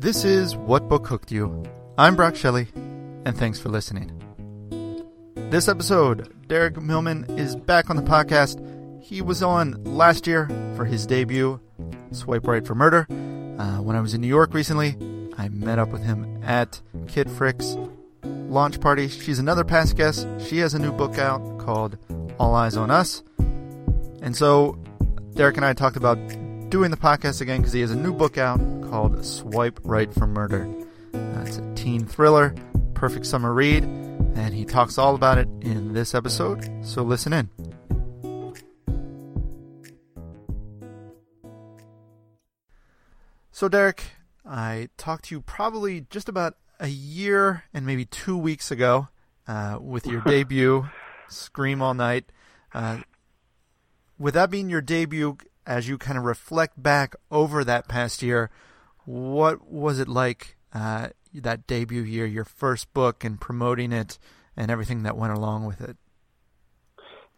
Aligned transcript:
This 0.00 0.24
is 0.24 0.54
What 0.54 0.88
Book 0.88 1.08
Hooked 1.08 1.32
You. 1.32 1.64
I'm 1.98 2.14
Brock 2.14 2.36
Shelley, 2.36 2.68
and 3.24 3.36
thanks 3.36 3.58
for 3.58 3.68
listening. 3.68 4.12
This 5.34 5.66
episode, 5.66 6.32
Derek 6.46 6.80
Milman 6.80 7.24
is 7.36 7.56
back 7.56 7.90
on 7.90 7.96
the 7.96 8.02
podcast. 8.02 8.62
He 9.02 9.20
was 9.20 9.42
on 9.42 9.82
last 9.82 10.28
year 10.28 10.46
for 10.76 10.84
his 10.84 11.04
debut, 11.04 11.58
Swipe 12.12 12.46
Right 12.46 12.64
for 12.64 12.76
Murder. 12.76 13.08
Uh, 13.10 13.82
when 13.82 13.96
I 13.96 14.00
was 14.00 14.14
in 14.14 14.20
New 14.20 14.28
York 14.28 14.54
recently, 14.54 14.96
I 15.36 15.48
met 15.48 15.80
up 15.80 15.88
with 15.88 16.04
him 16.04 16.44
at 16.44 16.80
Kit 17.08 17.28
Frick's 17.28 17.76
launch 18.22 18.80
party. 18.80 19.08
She's 19.08 19.40
another 19.40 19.64
past 19.64 19.96
guest. 19.96 20.28
She 20.46 20.58
has 20.58 20.74
a 20.74 20.78
new 20.78 20.92
book 20.92 21.18
out 21.18 21.58
called 21.58 21.98
All 22.38 22.54
Eyes 22.54 22.76
on 22.76 22.92
Us. 22.92 23.24
And 24.22 24.36
so 24.36 24.78
Derek 25.34 25.56
and 25.56 25.66
I 25.66 25.72
talked 25.72 25.96
about 25.96 26.18
doing 26.68 26.90
the 26.90 26.96
podcast 26.98 27.40
again 27.40 27.58
because 27.58 27.72
he 27.72 27.80
has 27.80 27.90
a 27.90 27.96
new 27.96 28.12
book 28.12 28.36
out 28.36 28.58
called 28.90 29.24
Swipe 29.24 29.80
Right 29.84 30.12
for 30.12 30.26
Murder. 30.26 30.68
Uh, 31.14 31.44
it's 31.46 31.56
a 31.56 31.74
teen 31.74 32.04
thriller, 32.04 32.54
perfect 32.92 33.24
summer 33.24 33.54
read, 33.54 33.84
and 33.84 34.52
he 34.52 34.66
talks 34.66 34.98
all 34.98 35.14
about 35.14 35.38
it 35.38 35.48
in 35.62 35.94
this 35.94 36.14
episode. 36.14 36.68
So 36.84 37.02
listen 37.02 37.32
in. 37.32 37.48
So, 43.50 43.68
Derek, 43.68 44.04
I 44.44 44.90
talked 44.98 45.24
to 45.26 45.34
you 45.34 45.40
probably 45.40 46.02
just 46.10 46.28
about 46.28 46.54
a 46.78 46.88
year 46.88 47.64
and 47.72 47.86
maybe 47.86 48.04
two 48.04 48.36
weeks 48.36 48.70
ago 48.70 49.08
uh, 49.48 49.78
with 49.80 50.06
your 50.06 50.20
debut, 50.26 50.86
Scream 51.28 51.80
All 51.80 51.94
Night. 51.94 52.26
Uh, 52.74 52.98
with 54.18 54.34
that 54.34 54.50
being 54.50 54.68
your 54.68 54.82
debut, 54.82 55.38
as 55.68 55.86
you 55.86 55.98
kind 55.98 56.16
of 56.16 56.24
reflect 56.24 56.82
back 56.82 57.14
over 57.30 57.62
that 57.62 57.86
past 57.86 58.22
year, 58.22 58.50
what 59.04 59.70
was 59.70 60.00
it 60.00 60.08
like 60.08 60.56
uh, 60.72 61.10
that 61.34 61.66
debut 61.66 62.02
year, 62.02 62.24
your 62.24 62.46
first 62.46 62.92
book, 62.94 63.22
and 63.22 63.38
promoting 63.38 63.92
it, 63.92 64.18
and 64.56 64.70
everything 64.70 65.02
that 65.02 65.16
went 65.16 65.34
along 65.34 65.66
with 65.66 65.82
it? 65.82 65.96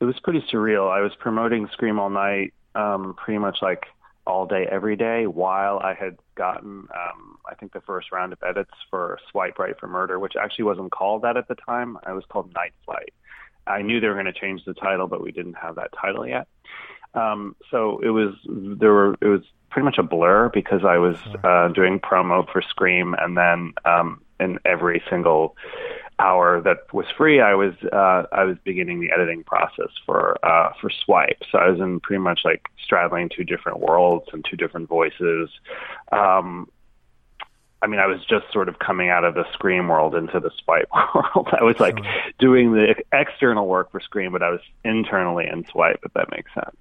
It 0.00 0.04
was 0.04 0.18
pretty 0.22 0.42
surreal. 0.50 0.90
I 0.90 1.00
was 1.00 1.12
promoting 1.18 1.68
Scream 1.72 1.98
All 1.98 2.08
Night 2.08 2.54
um, 2.74 3.14
pretty 3.22 3.38
much 3.38 3.58
like 3.60 3.86
all 4.26 4.46
day, 4.46 4.66
every 4.70 4.94
day, 4.94 5.26
while 5.26 5.80
I 5.80 5.94
had 5.94 6.16
gotten, 6.36 6.86
um, 6.94 7.38
I 7.50 7.56
think, 7.56 7.72
the 7.72 7.80
first 7.80 8.12
round 8.12 8.32
of 8.32 8.38
edits 8.46 8.70
for 8.90 9.18
Swipe 9.30 9.58
Right 9.58 9.78
for 9.78 9.88
Murder, 9.88 10.20
which 10.20 10.34
actually 10.40 10.66
wasn't 10.66 10.92
called 10.92 11.22
that 11.22 11.36
at 11.36 11.48
the 11.48 11.56
time. 11.56 11.98
I 12.04 12.12
was 12.12 12.24
called 12.28 12.54
Night 12.54 12.72
Flight. 12.84 13.12
I 13.66 13.82
knew 13.82 14.00
they 14.00 14.06
were 14.06 14.14
going 14.14 14.26
to 14.26 14.32
change 14.32 14.64
the 14.64 14.74
title, 14.74 15.08
but 15.08 15.22
we 15.22 15.32
didn't 15.32 15.54
have 15.54 15.74
that 15.76 15.90
title 16.00 16.26
yet. 16.26 16.46
Um, 17.14 17.56
so 17.70 18.00
it 18.00 18.10
was 18.10 18.34
there 18.46 18.92
were 18.92 19.16
it 19.20 19.26
was 19.26 19.42
pretty 19.70 19.84
much 19.84 19.98
a 19.98 20.02
blur 20.02 20.48
because 20.48 20.84
I 20.84 20.98
was 20.98 21.16
uh, 21.44 21.68
doing 21.68 21.98
promo 22.00 22.50
for 22.50 22.62
Scream, 22.62 23.14
and 23.18 23.36
then 23.36 23.72
um, 23.84 24.20
in 24.38 24.58
every 24.64 25.02
single 25.08 25.56
hour 26.18 26.60
that 26.60 26.92
was 26.92 27.06
free, 27.16 27.40
I 27.40 27.54
was 27.54 27.74
uh, 27.92 28.24
I 28.32 28.44
was 28.44 28.56
beginning 28.64 29.00
the 29.00 29.10
editing 29.12 29.42
process 29.42 29.90
for 30.06 30.36
uh, 30.44 30.72
for 30.80 30.90
Swipe. 30.90 31.42
So 31.50 31.58
I 31.58 31.68
was 31.68 31.80
in 31.80 32.00
pretty 32.00 32.20
much 32.20 32.40
like 32.44 32.68
straddling 32.82 33.28
two 33.28 33.44
different 33.44 33.80
worlds 33.80 34.28
and 34.32 34.44
two 34.48 34.56
different 34.56 34.88
voices. 34.88 35.50
Um, 36.12 36.68
I 37.82 37.86
mean, 37.86 37.98
I 37.98 38.06
was 38.06 38.20
just 38.26 38.52
sort 38.52 38.68
of 38.68 38.78
coming 38.78 39.08
out 39.08 39.24
of 39.24 39.34
the 39.34 39.50
Scream 39.54 39.88
world 39.88 40.14
into 40.14 40.38
the 40.38 40.50
Swipe 40.62 40.90
world. 41.14 41.48
I 41.58 41.64
was 41.64 41.80
like 41.80 41.96
doing 42.38 42.72
the 42.72 42.94
external 43.12 43.66
work 43.66 43.90
for 43.90 44.00
Scream, 44.00 44.32
but 44.32 44.42
I 44.42 44.50
was 44.50 44.60
internally 44.84 45.46
in 45.50 45.64
Swipe, 45.66 46.00
if 46.04 46.12
that 46.12 46.30
makes 46.30 46.52
sense. 46.52 46.76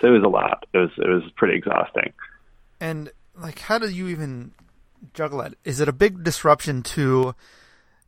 So 0.00 0.08
it 0.08 0.10
was 0.10 0.24
a 0.24 0.28
lot. 0.28 0.66
It 0.72 0.78
was 0.78 0.90
it 0.98 1.08
was 1.08 1.22
pretty 1.36 1.56
exhausting. 1.56 2.12
And 2.80 3.10
like, 3.36 3.60
how 3.60 3.78
do 3.78 3.88
you 3.88 4.08
even 4.08 4.52
juggle 5.14 5.38
that? 5.38 5.54
Is 5.64 5.80
it 5.80 5.88
a 5.88 5.92
big 5.92 6.24
disruption 6.24 6.82
to, 6.82 7.34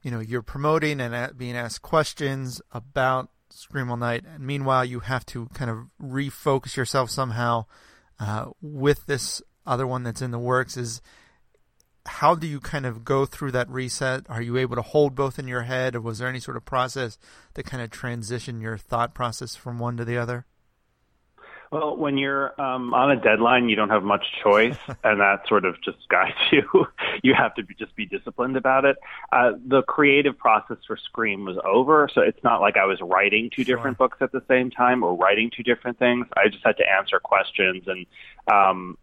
you 0.03 0.11
know, 0.11 0.21
you're 0.21 0.43
promoting 0.43 1.01
and 1.01 1.37
being 1.39 1.57
asked 1.57 1.83
questions 1.83 2.61
about 2.73 3.31
Scream 3.51 3.91
All 3.91 3.97
Night, 3.97 4.25
and 4.27 4.45
meanwhile 4.45 4.85
you 4.85 5.01
have 5.01 5.25
to 5.27 5.47
kind 5.55 5.71
of 5.71 5.87
refocus 6.03 6.77
yourself 6.77 7.11
somehow 7.11 7.67
uh, 8.19 8.47
with 8.61 9.07
this 9.07 9.43
other 9.67 9.87
one 9.87 10.03
that's 10.03 10.23
in 10.23 10.33
the 10.33 10.39
works. 10.39 10.77
Is 10.77 11.01
how 12.07 12.35
do 12.35 12.47
you 12.47 12.61
kind 12.61 12.85
of 12.85 13.05
go 13.05 13.25
through 13.25 13.53
that 13.53 13.71
reset? 13.71 14.29
Are 14.29 14.43
you 14.43 14.57
able 14.57 14.77
to 14.77 14.83
hold 14.83 15.15
both 15.15 15.39
in 15.39 15.49
your 15.49 15.63
head, 15.63 15.95
or 15.95 16.01
was 16.01 16.19
there 16.19 16.29
any 16.29 16.41
sort 16.41 16.57
of 16.57 16.65
process 16.65 17.19
that 17.55 17.65
kind 17.65 17.83
of 17.83 17.91
transition 17.91 18.61
your 18.61 18.77
thought 18.77 19.15
process 19.15 19.55
from 19.55 19.79
one 19.79 19.97
to 19.97 20.05
the 20.05 20.19
other? 20.19 20.47
Well, 21.75 21.97
when 21.97 22.19
you're 22.19 22.59
um, 22.61 22.95
on 22.95 23.11
a 23.11 23.17
deadline, 23.17 23.69
you 23.69 23.75
don't 23.75 23.91
have 23.91 24.05
much 24.05 24.25
choice, 24.45 24.79
and 25.03 25.21
that 25.21 25.49
sort 25.49 25.65
of 25.65 25.75
just 25.83 26.09
guides 26.09 26.37
you. 26.53 26.87
you 27.25 27.35
have 27.35 27.53
to 27.57 27.65
be, 27.65 27.75
just 27.75 27.97
be 27.97 28.07
disciplined 28.07 28.57
about 28.57 28.85
it. 28.85 28.97
Uh, 29.33 29.55
the 29.67 29.83
creative 29.83 30.39
process 30.39 30.77
for 30.87 30.97
Scream 30.97 31.45
was 31.45 31.57
over, 31.65 32.09
so 32.15 32.21
it's 32.21 32.39
not 32.45 32.61
like 32.61 32.77
I 32.77 32.85
was 32.85 33.01
writing 33.01 33.51
two 33.51 33.65
sure. 33.65 33.75
different 33.75 33.99
books 33.99 34.19
at 34.21 34.31
the 34.31 34.41
same 34.47 34.71
time 34.71 35.03
or 35.03 35.17
writing 35.17 35.51
two 35.51 35.65
different 35.65 35.99
things. 35.99 36.29
I 36.37 36.47
just 36.47 36.65
had 36.65 36.77
to 36.77 36.89
answer 36.89 37.19
questions 37.19 37.83
and 37.89 38.07
um, 38.53 38.97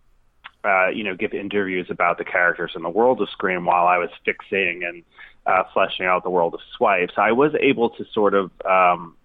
uh, 0.64 0.88
you 0.92 1.04
know, 1.04 1.14
give 1.14 1.34
interviews 1.34 1.88
about 1.90 2.20
the 2.20 2.24
characters 2.24 2.72
in 2.78 2.84
the 2.84 2.90
world 2.90 3.20
of 3.20 3.30
Scream 3.32 3.66
while 3.66 3.86
I 3.86 3.98
was 3.98 4.12
fixing 4.24 4.86
and 4.86 5.04
uh, 5.46 5.64
fleshing 5.74 6.06
out 6.06 6.24
the 6.24 6.30
world 6.30 6.54
of 6.54 6.62
Swipe. 6.78 7.10
So 7.18 7.22
I 7.22 7.34
was 7.34 7.52
able 7.60 7.90
to 7.90 8.06
sort 8.14 8.34
of, 8.34 8.50
um, 8.64 9.18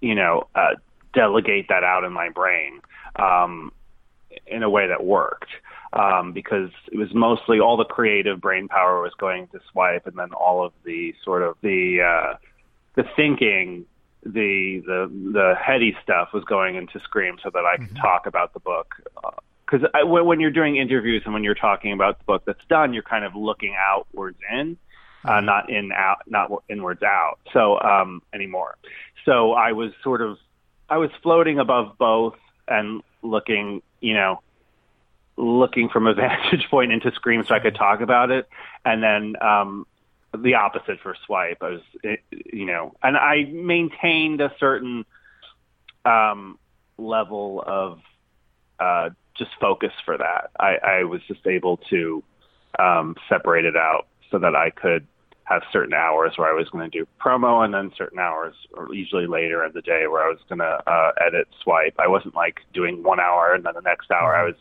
you 0.00 0.14
know, 0.14 0.44
uh, 0.54 0.76
delegate 1.16 1.66
that 1.68 1.82
out 1.82 2.04
in 2.04 2.12
my 2.12 2.28
brain 2.28 2.80
um, 3.16 3.72
in 4.46 4.62
a 4.62 4.70
way 4.70 4.86
that 4.86 5.04
worked. 5.04 5.50
Um, 5.92 6.32
because 6.32 6.70
it 6.92 6.98
was 6.98 7.14
mostly 7.14 7.58
all 7.58 7.76
the 7.78 7.84
creative 7.84 8.40
brain 8.40 8.68
power 8.68 9.00
was 9.00 9.12
going 9.18 9.48
to 9.48 9.60
Swipe, 9.72 10.06
and 10.06 10.18
then 10.18 10.32
all 10.32 10.64
of 10.64 10.72
the 10.84 11.14
sort 11.24 11.42
of 11.42 11.56
the 11.62 12.02
uh, 12.02 12.36
the 12.96 13.04
thinking 13.16 13.86
the 14.22 14.82
the 14.84 15.10
the 15.32 15.54
heady 15.58 15.96
stuff 16.02 16.30
was 16.34 16.44
going 16.44 16.74
into 16.74 17.00
Scream 17.00 17.36
so 17.42 17.50
that 17.50 17.64
I 17.64 17.78
could 17.78 17.86
mm-hmm. 17.86 18.02
talk 18.02 18.26
about 18.26 18.52
the 18.52 18.60
book 18.60 18.94
uh, 19.24 19.30
because 19.66 19.86
when 20.04 20.40
you're 20.40 20.50
doing 20.50 20.76
interviews 20.76 21.22
and 21.24 21.34
when 21.34 21.42
you're 21.42 21.54
talking 21.54 21.92
about 21.92 22.18
the 22.18 22.24
book 22.24 22.42
that's 22.46 22.64
done, 22.68 22.94
you're 22.94 23.02
kind 23.02 23.24
of 23.24 23.34
looking 23.34 23.74
outwards 23.76 24.38
in, 24.52 24.76
uh, 25.24 25.30
mm-hmm. 25.30 25.46
not 25.46 25.70
in 25.70 25.92
out, 25.92 26.18
not 26.26 26.50
inwards 26.68 27.02
out. 27.02 27.38
So 27.52 27.80
um, 27.80 28.22
anymore. 28.32 28.76
So 29.24 29.52
I 29.52 29.72
was 29.72 29.90
sort 30.04 30.22
of, 30.22 30.38
I 30.88 30.98
was 30.98 31.10
floating 31.22 31.58
above 31.58 31.98
both 31.98 32.36
and 32.68 33.02
looking, 33.22 33.82
you 34.00 34.14
know, 34.14 34.40
looking 35.36 35.88
from 35.88 36.06
a 36.06 36.14
vantage 36.14 36.68
point 36.70 36.92
into 36.92 37.12
Scream 37.12 37.44
so 37.46 37.54
I 37.54 37.60
could 37.60 37.74
talk 37.74 38.00
about 38.00 38.30
it, 38.30 38.48
and 38.84 39.02
then 39.02 39.34
um, 39.40 39.86
the 40.36 40.54
opposite 40.54 41.00
for 41.00 41.16
Swipe. 41.26 41.62
I 41.62 41.70
was, 41.70 41.80
you 42.30 42.66
know, 42.66 42.94
and 43.02 43.16
I 43.16 43.44
maintained 43.44 44.40
a 44.40 44.52
certain 44.58 45.04
um, 46.04 46.58
level 46.98 47.62
of. 47.66 48.00
Uh, 48.78 49.08
just 49.38 49.50
focus 49.60 49.92
for 50.04 50.16
that. 50.18 50.50
I, 50.58 50.76
I 50.76 51.04
was 51.04 51.20
just 51.28 51.46
able 51.46 51.78
to 51.90 52.22
um, 52.78 53.16
separate 53.28 53.64
it 53.64 53.76
out 53.76 54.06
so 54.30 54.38
that 54.38 54.54
I 54.54 54.70
could 54.70 55.06
have 55.46 55.62
certain 55.72 55.94
hours 55.94 56.32
where 56.36 56.48
I 56.48 56.52
was 56.52 56.68
going 56.70 56.90
to 56.90 56.98
do 56.98 57.06
promo 57.24 57.64
and 57.64 57.72
then 57.72 57.92
certain 57.96 58.18
hours, 58.18 58.54
or 58.74 58.92
usually 58.92 59.26
later 59.26 59.64
in 59.64 59.72
the 59.74 59.80
day, 59.80 60.06
where 60.08 60.22
I 60.22 60.28
was 60.28 60.40
going 60.48 60.58
to 60.58 60.82
uh, 60.86 61.12
edit 61.24 61.46
swipe. 61.62 61.94
I 61.98 62.08
wasn't 62.08 62.34
like 62.34 62.60
doing 62.74 63.02
one 63.02 63.20
hour 63.20 63.54
and 63.54 63.64
then 63.64 63.74
the 63.74 63.80
next 63.80 64.10
hour. 64.10 64.34
I 64.34 64.40
mm-hmm. 64.40 64.46
was, 64.48 64.56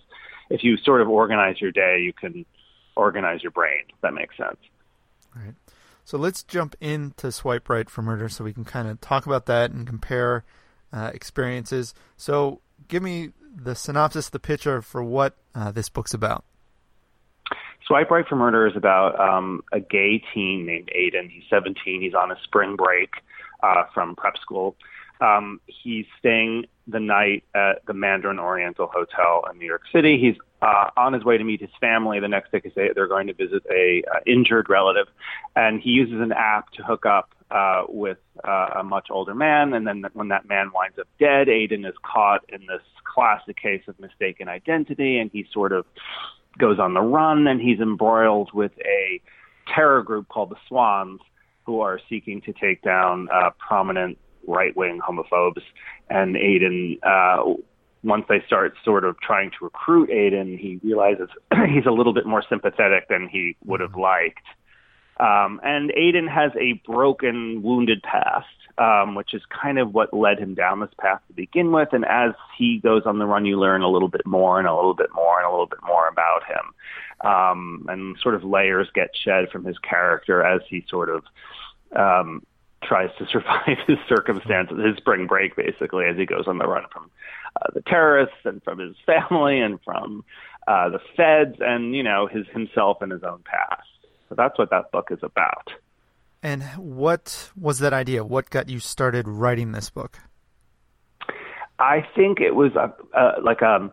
if 0.52 0.64
you 0.64 0.78
sort 0.78 1.02
of 1.02 1.10
organize 1.10 1.60
your 1.60 1.72
day, 1.72 2.00
you 2.02 2.14
can 2.14 2.46
organize 2.96 3.42
your 3.42 3.52
brain. 3.52 3.82
If 3.90 4.02
that 4.02 4.14
makes 4.14 4.38
sense. 4.38 4.58
All 5.36 5.42
right. 5.44 5.56
So 6.04 6.20
let's 6.20 6.44
jump 6.44 6.76
into 6.80 7.32
Swipe 7.32 7.68
Right 7.68 7.90
for 7.90 8.04
Murder 8.04 8.30
so 8.30 8.44
we 8.44 8.54
can 8.54 8.64
kind 8.64 8.88
of 8.88 9.02
talk 9.02 9.26
about 9.26 9.48
that 9.48 9.72
and 9.72 9.88
compare 9.88 10.46
uh, 10.94 11.10
experiences. 11.16 11.96
So 12.16 12.62
give 12.88 13.02
me 13.02 13.32
the 13.56 13.74
synopsis, 13.74 14.30
the 14.30 14.40
picture 14.40 14.84
for 14.84 15.04
what 15.04 15.36
uh, 15.56 15.72
this 15.72 15.90
book's 15.90 16.14
about. 16.14 16.46
Swipe 17.88 18.10
Right 18.10 18.28
for 18.28 18.36
Murder 18.36 18.68
is 18.68 18.76
about 18.76 19.20
um, 19.20 19.62
a 19.72 19.80
gay 19.80 20.24
teen 20.34 20.66
named 20.66 20.90
Aiden. 20.96 21.30
He's 21.30 21.44
17. 21.50 22.02
He's 22.02 22.16
on 22.16 22.32
a 22.32 22.38
spring 22.44 22.76
break 22.76 23.12
uh, 23.62 23.84
from 23.94 24.16
prep 24.16 24.38
school. 24.38 24.76
Um, 25.22 25.62
he's 25.68 26.06
staying 26.20 26.66
the 26.88 27.00
night 27.00 27.44
at 27.54 27.86
the 27.86 27.94
Mandarin 27.94 28.40
Oriental 28.40 28.88
Hotel 28.88 29.44
in 29.52 29.58
New 29.58 29.66
York 29.66 29.84
City. 29.94 30.20
He's 30.20 30.36
uh, 30.62 30.90
on 30.98 31.14
his 31.14 31.24
way 31.24 31.38
to 31.38 31.44
meet 31.44 31.62
his 31.62 31.70
family 31.80 32.20
the 32.20 32.28
next 32.28 32.52
day 32.52 32.58
because 32.58 32.74
they, 32.76 32.90
they're 32.94 33.08
going 33.08 33.28
to 33.28 33.34
visit 33.34 33.64
a 33.72 34.04
uh, 34.12 34.20
injured 34.26 34.70
relative, 34.70 35.08
and 35.56 35.80
he 35.80 35.92
uses 35.92 36.20
an 36.20 36.32
app 36.32 36.72
to 36.74 36.84
hook 36.84 37.06
up 37.06 37.30
uh, 37.52 37.84
with 37.88 38.18
uh, 38.44 38.72
a 38.80 38.84
much 38.84 39.08
older 39.10 39.36
man. 39.36 39.74
And 39.74 39.88
then 39.88 40.06
when 40.14 40.30
that 40.30 40.48
man 40.48 40.72
winds 40.74 40.98
up 41.00 41.08
dead, 41.20 41.48
Aiden 41.48 41.88
is 41.88 41.96
caught 42.04 42.42
in 42.50 42.62
this 42.62 42.82
classic 43.04 43.58
case 43.58 43.84
of 43.88 44.00
mistaken 44.00 44.50
identity, 44.50 45.20
and 45.20 45.32
he 45.32 45.46
sort 45.54 45.72
of 45.72 45.86
goes 46.58 46.80
on 46.80 46.94
the 46.94 47.02
run, 47.02 47.48
and 47.48 47.62
he's 47.62 47.80
embroiled 47.80 48.52
with 48.54 48.72
a 48.80 49.22
terror 49.74 50.04
group 50.04 50.28
called 50.28 50.50
the 50.50 50.58
Swans, 50.68 51.20
who 51.66 51.82
are 51.82 52.00
seeking 52.10 52.42
to 52.42 52.54
take 52.54 52.82
down 52.82 53.28
uh, 53.34 53.50
prominent 53.58 54.18
right 54.48 54.76
wing 54.76 55.00
homophobes. 55.00 55.62
And 56.10 56.36
Aiden 56.36 57.00
uh, 57.04 57.56
once 58.06 58.26
they 58.30 58.42
start 58.46 58.76
sort 58.86 59.04
of 59.04 59.20
trying 59.20 59.50
to 59.50 59.58
recruit 59.62 60.10
Aiden, 60.10 60.60
he 60.60 60.80
realizes 60.84 61.28
he's 61.74 61.86
a 61.88 61.92
little 61.92 62.14
bit 62.14 62.26
more 62.26 62.44
sympathetic 62.48 63.08
than 63.10 63.28
he 63.28 63.58
would 63.66 63.80
have 63.80 63.96
liked. 63.96 64.46
Um, 65.20 65.60
and 65.64 65.92
Aiden 65.92 66.30
has 66.32 66.52
a 66.60 66.82
broken, 66.86 67.64
wounded 67.64 68.04
past, 68.04 68.46
um, 68.78 69.16
which 69.16 69.34
is 69.34 69.42
kind 69.50 69.80
of 69.80 69.94
what 69.94 70.14
led 70.14 70.40
him 70.40 70.54
down 70.54 70.80
this 70.80 70.94
path 71.00 71.22
to 71.28 71.34
begin 71.34 71.72
with. 71.72 71.90
And 71.94 72.06
as 72.06 72.32
he 72.58 72.80
goes 72.80 73.04
on 73.06 73.20
the 73.20 73.26
run, 73.26 73.46
you 73.46 73.60
learn 73.60 73.82
a 73.82 73.90
little 73.90 74.10
bit 74.10 74.26
more 74.26 74.60
and 74.60 74.68
a 74.68 74.76
little 74.76 74.94
bit 74.94 75.10
more 75.14 75.38
and 75.38 75.48
a 75.48 75.52
little 75.52 75.68
bit 75.68 75.80
more 75.86 76.08
about 76.08 76.44
him. 76.44 77.30
Um, 77.30 77.86
and 77.88 78.18
sort 78.22 78.36
of 78.36 78.44
layers 78.44 78.90
get 78.94 79.16
shed 79.16 79.50
from 79.50 79.64
his 79.64 79.78
character 79.80 80.44
as 80.44 80.62
he 80.70 80.86
sort 80.90 81.10
of 81.10 81.24
um, 81.96 82.46
tries 82.84 83.10
to 83.18 83.26
survive 83.32 83.78
his 83.88 83.98
circumstances, 84.10 84.78
his 84.84 84.98
spring 84.98 85.28
break, 85.28 85.56
basically, 85.56 86.06
as 86.06 86.18
he 86.18 86.26
goes 86.26 86.48
on 86.48 86.58
the 86.58 86.68
run 86.68 86.84
from 86.92 87.10
uh, 87.62 87.68
the 87.74 87.82
terrorists 87.82 88.36
and 88.44 88.62
from 88.64 88.80
his 88.80 88.96
family 89.06 89.60
and 89.60 89.80
from 89.84 90.26
uh, 90.68 90.90
the 90.90 91.00
feds 91.16 91.58
and, 91.62 91.96
you 91.96 92.04
know, 92.04 92.28
his 92.28 92.46
himself 92.48 93.02
and 93.02 93.12
his 93.12 93.24
own 93.24 93.42
past. 93.46 93.88
So 94.28 94.36
that's 94.36 94.58
what 94.58 94.72
that 94.72 94.92
book 94.92 95.10
is 95.12 95.20
about. 95.22 95.72
And 96.46 96.62
what 96.78 97.50
was 97.60 97.80
that 97.80 97.92
idea? 97.92 98.24
What 98.24 98.52
got 98.52 98.70
you 98.70 98.80
started 98.80 99.28
writing 99.28 99.72
this 99.72 99.90
book? 99.90 100.20
I 101.80 102.06
think 102.16 102.40
it 102.40 102.54
was 102.54 102.74
a, 102.76 102.94
a 103.20 103.42
like 103.42 103.64
a 103.64 103.78
um, 103.78 103.92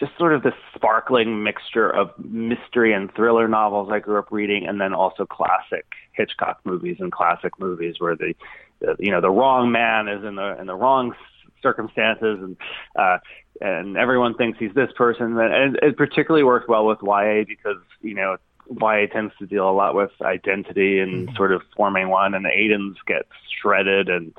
just 0.00 0.12
sort 0.16 0.32
of 0.32 0.42
this 0.42 0.54
sparkling 0.74 1.42
mixture 1.42 1.90
of 1.90 2.10
mystery 2.18 2.94
and 2.94 3.14
thriller 3.14 3.46
novels 3.48 3.90
I 3.92 3.98
grew 3.98 4.18
up 4.18 4.32
reading, 4.32 4.66
and 4.66 4.80
then 4.80 4.94
also 4.94 5.26
classic 5.26 5.84
Hitchcock 6.12 6.60
movies 6.64 6.96
and 7.00 7.12
classic 7.12 7.52
movies 7.58 7.96
where 7.98 8.16
the, 8.16 8.32
the 8.80 8.96
you 8.98 9.10
know 9.10 9.20
the 9.20 9.30
wrong 9.30 9.70
man 9.70 10.08
is 10.08 10.24
in 10.24 10.36
the 10.36 10.58
in 10.58 10.66
the 10.66 10.74
wrong 10.74 11.14
circumstances 11.60 12.38
and 12.40 12.56
uh 12.98 13.18
and 13.60 13.98
everyone 13.98 14.34
thinks 14.34 14.58
he's 14.58 14.72
this 14.74 14.90
person 14.96 15.38
and 15.38 15.78
it 15.82 15.98
particularly 15.98 16.44
worked 16.44 16.68
well 16.68 16.86
with 16.86 16.98
YA 17.02 17.44
because 17.46 17.76
you 18.00 18.14
know 18.14 18.38
YA 18.70 19.06
tends 19.12 19.32
to 19.38 19.46
deal 19.46 19.68
a 19.68 19.72
lot 19.72 19.94
with 19.94 20.10
identity 20.22 21.00
and 21.00 21.28
mm-hmm. 21.28 21.36
sort 21.36 21.52
of 21.52 21.62
forming 21.76 22.08
one 22.08 22.34
and 22.34 22.44
the 22.44 22.50
Aiden's 22.50 22.98
gets 23.06 23.28
shredded 23.60 24.08
and 24.08 24.32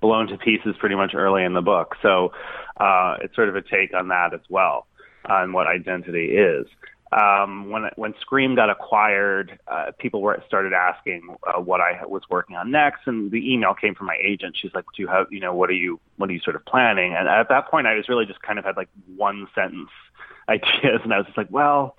blown 0.00 0.26
to 0.28 0.38
pieces 0.38 0.74
pretty 0.78 0.94
much 0.94 1.14
early 1.14 1.44
in 1.44 1.52
the 1.52 1.60
book 1.60 1.94
so 2.00 2.32
uh 2.78 3.16
it's 3.20 3.34
sort 3.34 3.50
of 3.50 3.56
a 3.56 3.62
take 3.62 3.92
on 3.94 4.08
that 4.08 4.32
as 4.32 4.40
well 4.48 4.86
on 5.26 5.52
what 5.52 5.66
identity 5.66 6.36
is. 6.36 6.66
Um, 7.12 7.70
when 7.70 7.90
when 7.96 8.14
Scream 8.20 8.54
got 8.54 8.70
acquired, 8.70 9.58
uh, 9.66 9.90
people 9.98 10.22
were 10.22 10.40
started 10.46 10.72
asking 10.72 11.36
uh, 11.44 11.60
what 11.60 11.80
I 11.80 12.06
was 12.06 12.22
working 12.30 12.54
on 12.54 12.70
next, 12.70 13.00
and 13.06 13.32
the 13.32 13.52
email 13.52 13.74
came 13.74 13.96
from 13.96 14.06
my 14.06 14.16
agent. 14.22 14.56
She's 14.56 14.72
like, 14.74 14.84
"Do 14.96 15.02
you 15.02 15.08
have, 15.08 15.26
you 15.28 15.40
know, 15.40 15.52
what 15.52 15.70
are 15.70 15.74
you, 15.74 15.98
what 16.18 16.30
are 16.30 16.32
you 16.32 16.38
sort 16.38 16.54
of 16.54 16.64
planning?" 16.66 17.16
And 17.18 17.26
at 17.26 17.48
that 17.48 17.68
point, 17.68 17.88
I 17.88 17.96
was 17.96 18.08
really 18.08 18.26
just 18.26 18.42
kind 18.42 18.60
of 18.60 18.64
had 18.64 18.76
like 18.76 18.88
one 19.16 19.48
sentence 19.56 19.90
ideas, 20.48 21.00
and 21.02 21.12
I 21.12 21.16
was 21.16 21.26
just 21.26 21.36
like, 21.36 21.50
"Well, 21.50 21.96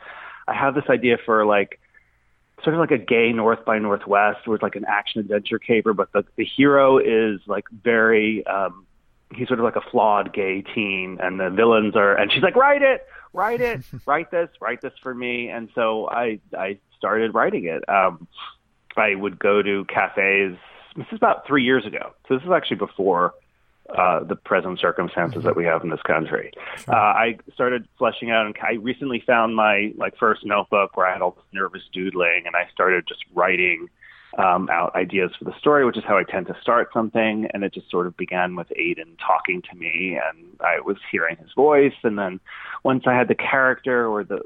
I 0.51 0.56
have 0.56 0.75
this 0.75 0.86
idea 0.89 1.18
for 1.25 1.45
like." 1.45 1.80
Sort 2.63 2.75
of 2.75 2.80
like 2.80 2.92
a 2.92 3.00
gay 3.00 3.33
North 3.33 3.65
by 3.65 3.80
Northwest, 3.80 4.48
with 4.48 4.62
like 4.62 4.75
an 4.75 4.86
action 4.88 5.19
adventure 5.19 5.57
caper, 5.57 5.94
but 5.95 6.13
the 6.13 6.24
the 6.36 6.45
hero 6.45 7.00
is 7.00 7.39
like 7.48 7.65
very 7.71 8.45
um, 8.45 8.86
he's 9.33 9.48
sort 9.48 9.59
of 9.59 9.63
like 9.63 9.75
a 9.75 9.89
flawed 9.89 10.33
gay 10.33 10.62
teen, 10.62 11.18
and 11.21 11.39
the 11.39 11.50
villains 11.50 11.95
are. 11.95 12.15
And 12.15 12.31
she's 12.31 12.44
like, 12.44 12.56
write 12.56 12.81
it, 12.81 13.06
write 13.33 13.62
it, 13.62 13.81
write 14.06 14.31
this, 14.31 14.50
write 14.59 14.81
this 14.81 14.94
for 15.01 15.13
me. 15.13 15.50
And 15.50 15.69
so 15.75 16.09
I 16.09 16.39
I 16.57 16.80
started 16.97 17.33
writing 17.33 17.65
it. 17.65 17.88
Um, 17.89 18.27
I 18.97 19.15
would 19.15 19.39
go 19.39 19.62
to 19.62 19.86
cafes. 19.86 20.57
This 20.95 21.07
is 21.12 21.18
about 21.18 21.47
three 21.47 21.63
years 21.63 21.86
ago. 21.86 22.13
So 22.27 22.36
this 22.36 22.44
is 22.44 22.51
actually 22.51 22.77
before 22.77 23.33
uh, 23.89 24.24
the 24.24 24.36
present 24.36 24.80
circumstances 24.80 25.39
mm-hmm. 25.39 25.48
that 25.48 25.56
we 25.56 25.66
have 25.66 25.83
in 25.83 25.89
this 25.89 26.01
country. 26.04 26.51
Sure. 26.78 26.95
Uh, 26.95 26.98
I 26.98 27.38
started 27.54 27.88
fleshing 27.98 28.31
out, 28.31 28.45
and 28.45 28.56
I 28.62 28.74
recently 28.74 29.22
found 29.25 29.56
my 29.56 29.94
like 29.98 30.18
first 30.18 30.45
notebook 30.45 30.95
where 30.95 31.07
I 31.07 31.13
had 31.13 31.22
all 31.22 31.31
this 31.31 31.44
nervous 31.51 31.83
doodling, 31.92 32.44
and 32.45 32.56
I 32.56 32.69
started 32.72 33.06
just 33.07 33.24
writing 33.33 33.89
um, 34.38 34.69
out 34.72 34.95
ideas 34.95 35.31
for 35.38 35.45
the 35.45 35.57
story, 35.60 35.86
which 35.86 35.98
is 35.98 36.04
how 36.06 36.18
I 36.18 36.24
tend 36.24 36.48
to 36.48 36.56
start 36.62 36.89
something. 36.94 37.48
And 37.54 37.63
it 37.63 37.74
just 37.74 37.89
sort 37.92 38.07
of 38.07 38.16
began 38.16 38.56
with 38.56 38.72
Aiden 38.80 39.18
talking 39.19 39.62
to 39.63 39.75
me, 39.75 40.18
and 40.18 40.48
I 40.62 40.80
was 40.80 40.98
hearing 41.12 41.36
his 41.38 41.51
voice. 41.54 41.95
And 42.04 42.18
then 42.18 42.39
once 42.83 43.04
I 43.07 43.13
had 43.13 43.28
the 43.28 43.36
character 43.36 44.07
or 44.07 44.24
the, 44.24 44.42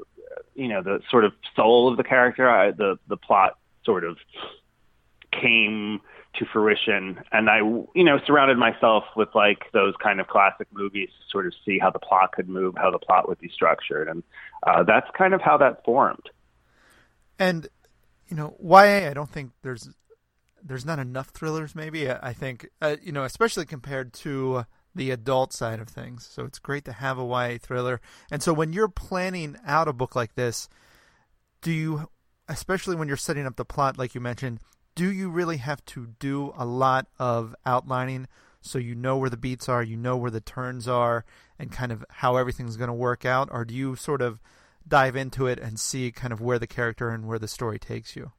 you 0.54 0.68
know, 0.68 0.82
the 0.82 1.00
sort 1.10 1.24
of 1.24 1.32
soul 1.54 1.88
of 1.88 1.96
the 1.96 2.04
character, 2.04 2.48
I, 2.48 2.72
the 2.72 2.98
the 3.06 3.16
plot 3.16 3.58
sort 3.84 4.02
of 4.02 4.18
came 5.30 6.00
to 6.38 6.44
fruition 6.52 7.18
and 7.32 7.48
i 7.48 7.58
you 7.58 8.04
know 8.04 8.18
surrounded 8.26 8.58
myself 8.58 9.04
with 9.16 9.28
like 9.34 9.64
those 9.72 9.94
kind 10.02 10.20
of 10.20 10.26
classic 10.28 10.66
movies 10.72 11.08
to 11.08 11.30
sort 11.30 11.46
of 11.46 11.52
see 11.64 11.78
how 11.78 11.90
the 11.90 11.98
plot 11.98 12.32
could 12.32 12.48
move 12.48 12.74
how 12.76 12.90
the 12.90 12.98
plot 12.98 13.28
would 13.28 13.38
be 13.38 13.48
structured 13.48 14.08
and 14.08 14.22
uh, 14.66 14.82
that's 14.82 15.06
kind 15.16 15.34
of 15.34 15.40
how 15.40 15.56
that 15.56 15.84
formed 15.84 16.30
and 17.38 17.68
you 18.28 18.36
know, 18.36 18.56
YA. 18.60 19.08
I 19.08 19.14
don't 19.14 19.30
think 19.30 19.52
there's 19.62 19.88
there's 20.62 20.84
not 20.84 20.98
enough 20.98 21.28
thrillers. 21.28 21.74
Maybe 21.74 22.10
I 22.10 22.32
think 22.32 22.68
uh, 22.80 22.96
you 23.02 23.12
know, 23.12 23.24
especially 23.24 23.66
compared 23.66 24.12
to 24.14 24.66
the 24.94 25.10
adult 25.10 25.52
side 25.52 25.80
of 25.80 25.88
things. 25.88 26.28
So 26.30 26.44
it's 26.44 26.58
great 26.58 26.84
to 26.86 26.92
have 26.92 27.18
a 27.18 27.24
YA 27.24 27.58
thriller. 27.60 28.00
And 28.30 28.42
so 28.42 28.52
when 28.52 28.72
you're 28.72 28.88
planning 28.88 29.56
out 29.66 29.88
a 29.88 29.92
book 29.92 30.16
like 30.16 30.34
this, 30.34 30.68
do 31.60 31.70
you, 31.70 32.08
especially 32.48 32.96
when 32.96 33.06
you're 33.06 33.18
setting 33.18 33.46
up 33.46 33.56
the 33.56 33.64
plot, 33.64 33.98
like 33.98 34.14
you 34.14 34.22
mentioned, 34.22 34.60
do 34.96 35.12
you 35.12 35.28
really 35.28 35.58
have 35.58 35.84
to 35.84 36.08
do 36.18 36.52
a 36.56 36.64
lot 36.64 37.06
of 37.20 37.54
outlining 37.64 38.26
so 38.60 38.78
you 38.78 38.96
know 38.96 39.16
where 39.16 39.30
the 39.30 39.36
beats 39.36 39.68
are, 39.68 39.82
you 39.82 39.96
know 39.96 40.16
where 40.16 40.30
the 40.30 40.40
turns 40.40 40.88
are, 40.88 41.24
and 41.56 41.70
kind 41.70 41.92
of 41.92 42.04
how 42.10 42.36
everything's 42.36 42.76
going 42.76 42.88
to 42.88 42.94
work 42.94 43.24
out, 43.24 43.48
or 43.52 43.64
do 43.64 43.72
you 43.72 43.94
sort 43.94 44.20
of 44.20 44.40
dive 44.88 45.14
into 45.14 45.46
it 45.46 45.60
and 45.60 45.78
see 45.78 46.10
kind 46.10 46.32
of 46.32 46.40
where 46.40 46.58
the 46.58 46.66
character 46.66 47.10
and 47.10 47.28
where 47.28 47.38
the 47.38 47.46
story 47.46 47.78
takes 47.78 48.16
you? 48.16 48.32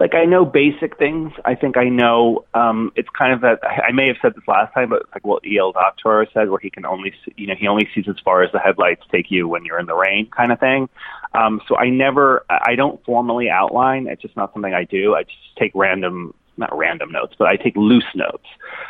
Like 0.00 0.14
I 0.14 0.24
know 0.24 0.44
basic 0.44 0.96
things. 0.96 1.32
I 1.44 1.54
think 1.54 1.76
I 1.76 1.88
know. 1.88 2.44
Um, 2.54 2.92
it's 2.94 3.08
kind 3.16 3.32
of 3.32 3.40
that. 3.40 3.58
I 3.64 3.90
may 3.92 4.06
have 4.06 4.16
said 4.22 4.34
this 4.34 4.46
last 4.46 4.72
time, 4.72 4.90
but 4.90 5.02
it's 5.02 5.10
like 5.12 5.26
what 5.26 5.44
E.L. 5.44 5.72
Doctorow 5.72 6.26
said, 6.32 6.50
where 6.50 6.60
he 6.60 6.70
can 6.70 6.86
only, 6.86 7.12
see, 7.24 7.34
you 7.36 7.46
know, 7.48 7.54
he 7.58 7.66
only 7.66 7.88
sees 7.94 8.06
as 8.08 8.16
far 8.24 8.42
as 8.42 8.52
the 8.52 8.60
headlights 8.60 9.02
take 9.10 9.30
you 9.30 9.48
when 9.48 9.64
you're 9.64 9.80
in 9.80 9.86
the 9.86 9.96
rain, 9.96 10.30
kind 10.30 10.52
of 10.52 10.60
thing. 10.60 10.88
Um, 11.34 11.60
so 11.66 11.76
I 11.76 11.90
never, 11.90 12.44
I 12.48 12.76
don't 12.76 13.04
formally 13.04 13.50
outline. 13.50 14.06
It's 14.06 14.22
just 14.22 14.36
not 14.36 14.52
something 14.52 14.72
I 14.72 14.84
do. 14.84 15.14
I 15.14 15.24
just 15.24 15.36
take 15.58 15.72
random, 15.74 16.32
not 16.56 16.76
random 16.76 17.10
notes, 17.10 17.34
but 17.36 17.48
I 17.48 17.56
take 17.56 17.76
loose 17.76 18.06
notes. 18.14 18.46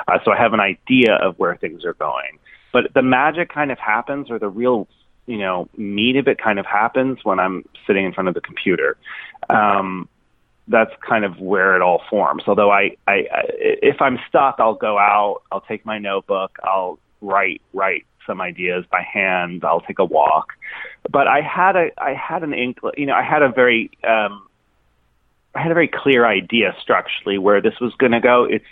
Uh, 0.07 0.19
so 0.25 0.33
I 0.33 0.37
have 0.37 0.53
an 0.53 0.61
idea 0.61 1.15
of 1.15 1.39
where 1.39 1.57
things 1.57 1.85
are 1.85 1.95
going. 1.95 2.39
But 2.71 2.93
the 2.95 3.03
magic 3.03 3.53
kind 3.53 3.73
of 3.73 3.79
happens, 3.79 4.31
or 4.31 4.39
the 4.39 4.49
real 4.51 4.87
you 5.29 5.39
know, 5.39 5.69
meat 5.77 6.17
of 6.17 6.27
it 6.27 6.39
kind 6.43 6.59
of 6.59 6.65
happens 6.65 7.19
when 7.23 7.39
I'm 7.39 7.63
sitting 7.87 8.07
in 8.07 8.13
front 8.13 8.29
of 8.29 8.35
the 8.35 8.41
computer. 8.41 8.97
Um, 9.51 10.09
that's 10.69 10.93
kind 11.07 11.25
of 11.25 11.39
where 11.41 11.75
it 11.77 11.83
all 11.83 12.03
forms. 12.11 12.45
Although 12.47 12.71
I, 12.71 12.97
I, 13.07 13.13
I, 13.13 13.43
if 13.83 14.01
I'm 14.01 14.19
stuck, 14.29 14.57
I'll 14.59 14.75
go 14.75 14.99
out, 14.99 15.43
I'll 15.51 15.63
take 15.63 15.85
my 15.85 15.99
notebook, 15.99 16.59
I'll 16.63 16.99
write, 17.21 17.63
write 17.73 18.07
some 18.27 18.41
ideas 18.41 18.85
by 18.91 19.03
hand, 19.03 19.65
I'll 19.65 19.81
take 19.81 19.99
a 19.99 20.05
walk. 20.05 20.53
But 21.11 21.27
I 21.27 21.41
had 21.41 21.77
a, 21.77 21.89
I 21.99 22.15
had 22.15 22.43
an 22.43 22.53
ink, 22.53 22.79
you 22.97 23.07
know, 23.07 23.15
I 23.15 23.23
had 23.23 23.43
a 23.43 23.49
very, 23.49 23.91
um, 24.07 24.47
I 25.55 25.63
had 25.63 25.71
a 25.71 25.75
very 25.75 25.89
clear 25.89 26.27
idea 26.27 26.77
structurally 26.81 27.39
where 27.39 27.61
this 27.63 27.81
was 27.81 27.95
going 27.95 28.13
to 28.13 28.21
go. 28.21 28.45
It's 28.45 28.67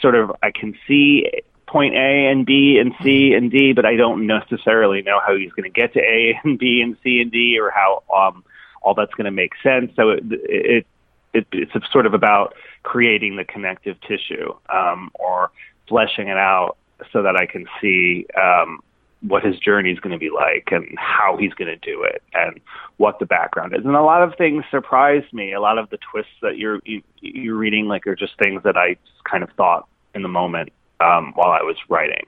sort 0.00 0.14
of, 0.14 0.30
I 0.42 0.50
can 0.50 0.76
see 0.86 1.24
point 1.66 1.94
A 1.94 2.30
and 2.30 2.44
B 2.44 2.78
and 2.80 2.94
C 3.02 3.32
and 3.32 3.50
D, 3.50 3.72
but 3.72 3.86
I 3.86 3.96
don't 3.96 4.26
necessarily 4.26 5.02
know 5.02 5.20
how 5.26 5.36
he's 5.36 5.52
going 5.52 5.64
to 5.64 5.70
get 5.70 5.94
to 5.94 6.00
A 6.00 6.38
and 6.44 6.58
B 6.58 6.82
and 6.82 6.96
C 7.02 7.20
and 7.20 7.32
D 7.32 7.58
or 7.58 7.70
how 7.70 8.02
um, 8.14 8.44
all 8.82 8.94
that's 8.94 9.14
going 9.14 9.24
to 9.24 9.30
make 9.30 9.52
sense. 9.62 9.92
So 9.96 10.10
it, 10.10 10.22
it, 10.30 10.86
it 11.34 11.46
it's 11.52 11.72
sort 11.92 12.06
of 12.06 12.14
about 12.14 12.54
creating 12.82 13.36
the 13.36 13.44
connective 13.44 13.96
tissue 14.00 14.54
um, 14.72 15.10
or 15.14 15.50
fleshing 15.88 16.28
it 16.28 16.36
out 16.36 16.76
so 17.12 17.22
that 17.22 17.36
I 17.36 17.46
can 17.46 17.66
see 17.80 18.26
um, 18.40 18.80
what 19.20 19.44
his 19.44 19.58
journey 19.58 19.90
is 19.90 19.98
going 19.98 20.12
to 20.12 20.18
be 20.18 20.30
like 20.30 20.68
and 20.70 20.96
how 20.96 21.36
he's 21.36 21.52
going 21.54 21.68
to 21.68 21.76
do 21.76 22.02
it 22.02 22.22
and 22.34 22.60
what 22.98 23.18
the 23.18 23.26
background 23.26 23.74
is. 23.74 23.84
And 23.84 23.96
a 23.96 24.02
lot 24.02 24.22
of 24.22 24.34
things 24.36 24.64
surprised 24.70 25.32
me. 25.32 25.52
A 25.52 25.60
lot 25.60 25.78
of 25.78 25.90
the 25.90 25.98
twists 26.10 26.32
that 26.42 26.56
you're 26.56 26.80
you, 26.84 27.02
you're 27.20 27.56
reading 27.56 27.86
like 27.86 28.06
are 28.06 28.16
just 28.16 28.38
things 28.38 28.62
that 28.64 28.76
I 28.76 28.96
kind 29.28 29.42
of 29.42 29.50
thought 29.56 29.88
in 30.14 30.22
the 30.22 30.28
moment 30.28 30.70
um, 31.00 31.32
while 31.34 31.50
I 31.50 31.62
was 31.62 31.76
writing, 31.88 32.26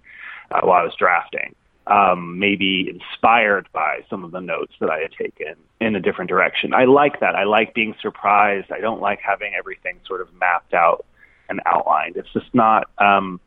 uh, 0.50 0.60
while 0.62 0.80
I 0.80 0.84
was 0.84 0.94
drafting. 0.98 1.54
Um, 1.90 2.38
maybe 2.38 2.88
inspired 2.88 3.66
by 3.72 4.04
some 4.08 4.22
of 4.22 4.30
the 4.30 4.40
notes 4.40 4.72
that 4.78 4.90
I 4.90 5.00
had 5.00 5.10
taken 5.10 5.56
in 5.80 5.96
a 5.96 6.00
different 6.00 6.28
direction. 6.28 6.72
I 6.72 6.84
like 6.84 7.18
that. 7.18 7.34
I 7.34 7.42
like 7.42 7.74
being 7.74 7.96
surprised. 8.00 8.70
I 8.70 8.78
don't 8.80 9.00
like 9.00 9.18
having 9.20 9.54
everything 9.58 9.98
sort 10.06 10.20
of 10.20 10.28
mapped 10.34 10.72
out 10.72 11.04
and 11.48 11.60
outlined. 11.66 12.16
It's 12.16 12.32
just 12.32 12.54
not. 12.54 12.88
Um, 12.98 13.40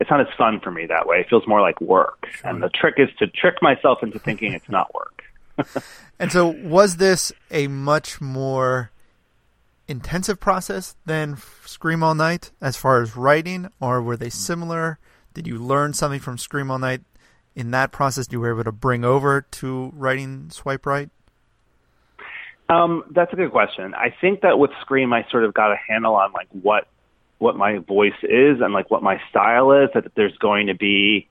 it's 0.00 0.08
not 0.10 0.20
as 0.20 0.34
fun 0.38 0.60
for 0.60 0.70
me 0.70 0.86
that 0.86 1.06
way. 1.06 1.18
It 1.18 1.28
feels 1.28 1.46
more 1.46 1.60
like 1.60 1.78
work. 1.80 2.26
Sure. 2.32 2.50
And 2.50 2.62
the 2.62 2.70
trick 2.70 2.94
is 2.96 3.10
to 3.18 3.26
trick 3.26 3.56
myself 3.60 4.02
into 4.02 4.18
thinking 4.18 4.54
it's 4.54 4.68
not 4.68 4.92
work. 4.94 5.22
and 6.18 6.32
so, 6.32 6.46
was 6.46 6.96
this 6.96 7.32
a 7.50 7.66
much 7.68 8.18
more 8.20 8.90
intensive 9.86 10.40
process 10.40 10.96
than 11.04 11.36
Scream 11.66 12.02
All 12.02 12.14
Night 12.14 12.50
as 12.62 12.76
far 12.76 13.02
as 13.02 13.16
writing, 13.16 13.68
or 13.78 14.00
were 14.00 14.16
they 14.16 14.30
similar? 14.30 14.98
Did 15.34 15.46
you 15.46 15.58
learn 15.58 15.92
something 15.92 16.20
from 16.20 16.38
Scream 16.38 16.70
All 16.70 16.78
Night 16.78 17.02
in 17.54 17.70
that 17.72 17.92
process 17.92 18.28
you 18.30 18.40
were 18.40 18.52
able 18.52 18.64
to 18.64 18.72
bring 18.72 19.04
over 19.04 19.42
to 19.42 19.92
writing 19.94 20.50
Swipe 20.50 20.86
Right? 20.86 21.10
Um, 22.68 23.02
that's 23.10 23.32
a 23.32 23.36
good 23.36 23.50
question. 23.50 23.94
I 23.94 24.14
think 24.20 24.42
that 24.42 24.58
with 24.58 24.70
Scream, 24.80 25.12
I 25.12 25.26
sort 25.30 25.44
of 25.44 25.52
got 25.52 25.72
a 25.72 25.76
handle 25.88 26.14
on 26.14 26.32
like 26.32 26.46
what 26.52 26.86
what 27.38 27.56
my 27.56 27.78
voice 27.78 28.12
is 28.22 28.60
and 28.60 28.72
like 28.72 28.90
what 28.90 29.02
my 29.02 29.20
style 29.28 29.72
is. 29.72 29.88
That 29.94 30.04
there's 30.14 30.36
going 30.36 30.68
to 30.68 30.74
be 30.74 31.28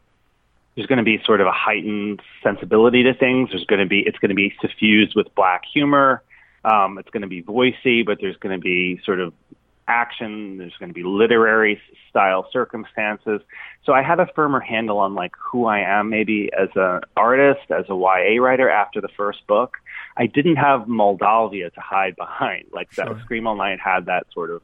there's 0.75 0.87
going 0.87 0.97
to 0.97 1.03
be 1.03 1.21
sort 1.25 1.39
of 1.39 1.47
a 1.47 1.51
heightened 1.51 2.21
sensibility 2.43 3.03
to 3.03 3.13
things. 3.13 3.49
There's 3.51 3.65
going 3.65 3.79
to 3.79 3.85
be 3.85 3.99
it's 4.05 4.17
going 4.19 4.29
to 4.29 4.35
be 4.35 4.53
suffused 4.61 5.15
with 5.15 5.33
black 5.33 5.63
humor. 5.71 6.23
Um, 6.65 6.97
it's 6.97 7.09
going 7.09 7.21
to 7.21 7.27
be 7.27 7.41
voicey, 7.41 8.05
but 8.05 8.17
there's 8.19 8.35
going 8.37 8.57
to 8.57 8.61
be 8.61 8.99
sort 9.05 9.21
of 9.21 9.33
action. 9.89 10.57
There's 10.57 10.75
going 10.79 10.89
to 10.89 10.93
be 10.93 11.03
literary 11.03 11.81
style 12.09 12.47
circumstances. 12.51 13.41
So 13.85 13.93
I 13.93 14.01
had 14.03 14.19
a 14.19 14.27
firmer 14.35 14.59
handle 14.59 14.99
on 14.99 15.15
like 15.15 15.33
who 15.37 15.65
I 15.65 15.79
am, 15.79 16.09
maybe 16.09 16.49
as 16.57 16.69
an 16.75 17.01
artist, 17.17 17.71
as 17.71 17.85
a 17.89 17.95
YA 17.95 18.41
writer 18.41 18.69
after 18.69 19.01
the 19.01 19.09
first 19.17 19.45
book. 19.47 19.77
I 20.15 20.27
didn't 20.27 20.57
have 20.57 20.87
Moldavia 20.87 21.71
to 21.71 21.81
hide 21.81 22.15
behind. 22.17 22.65
Like 22.71 22.91
sure. 22.93 23.05
that 23.05 23.21
Scream 23.23 23.47
All 23.47 23.55
Night 23.55 23.79
had 23.79 24.05
that 24.05 24.27
sort 24.33 24.51
of 24.51 24.61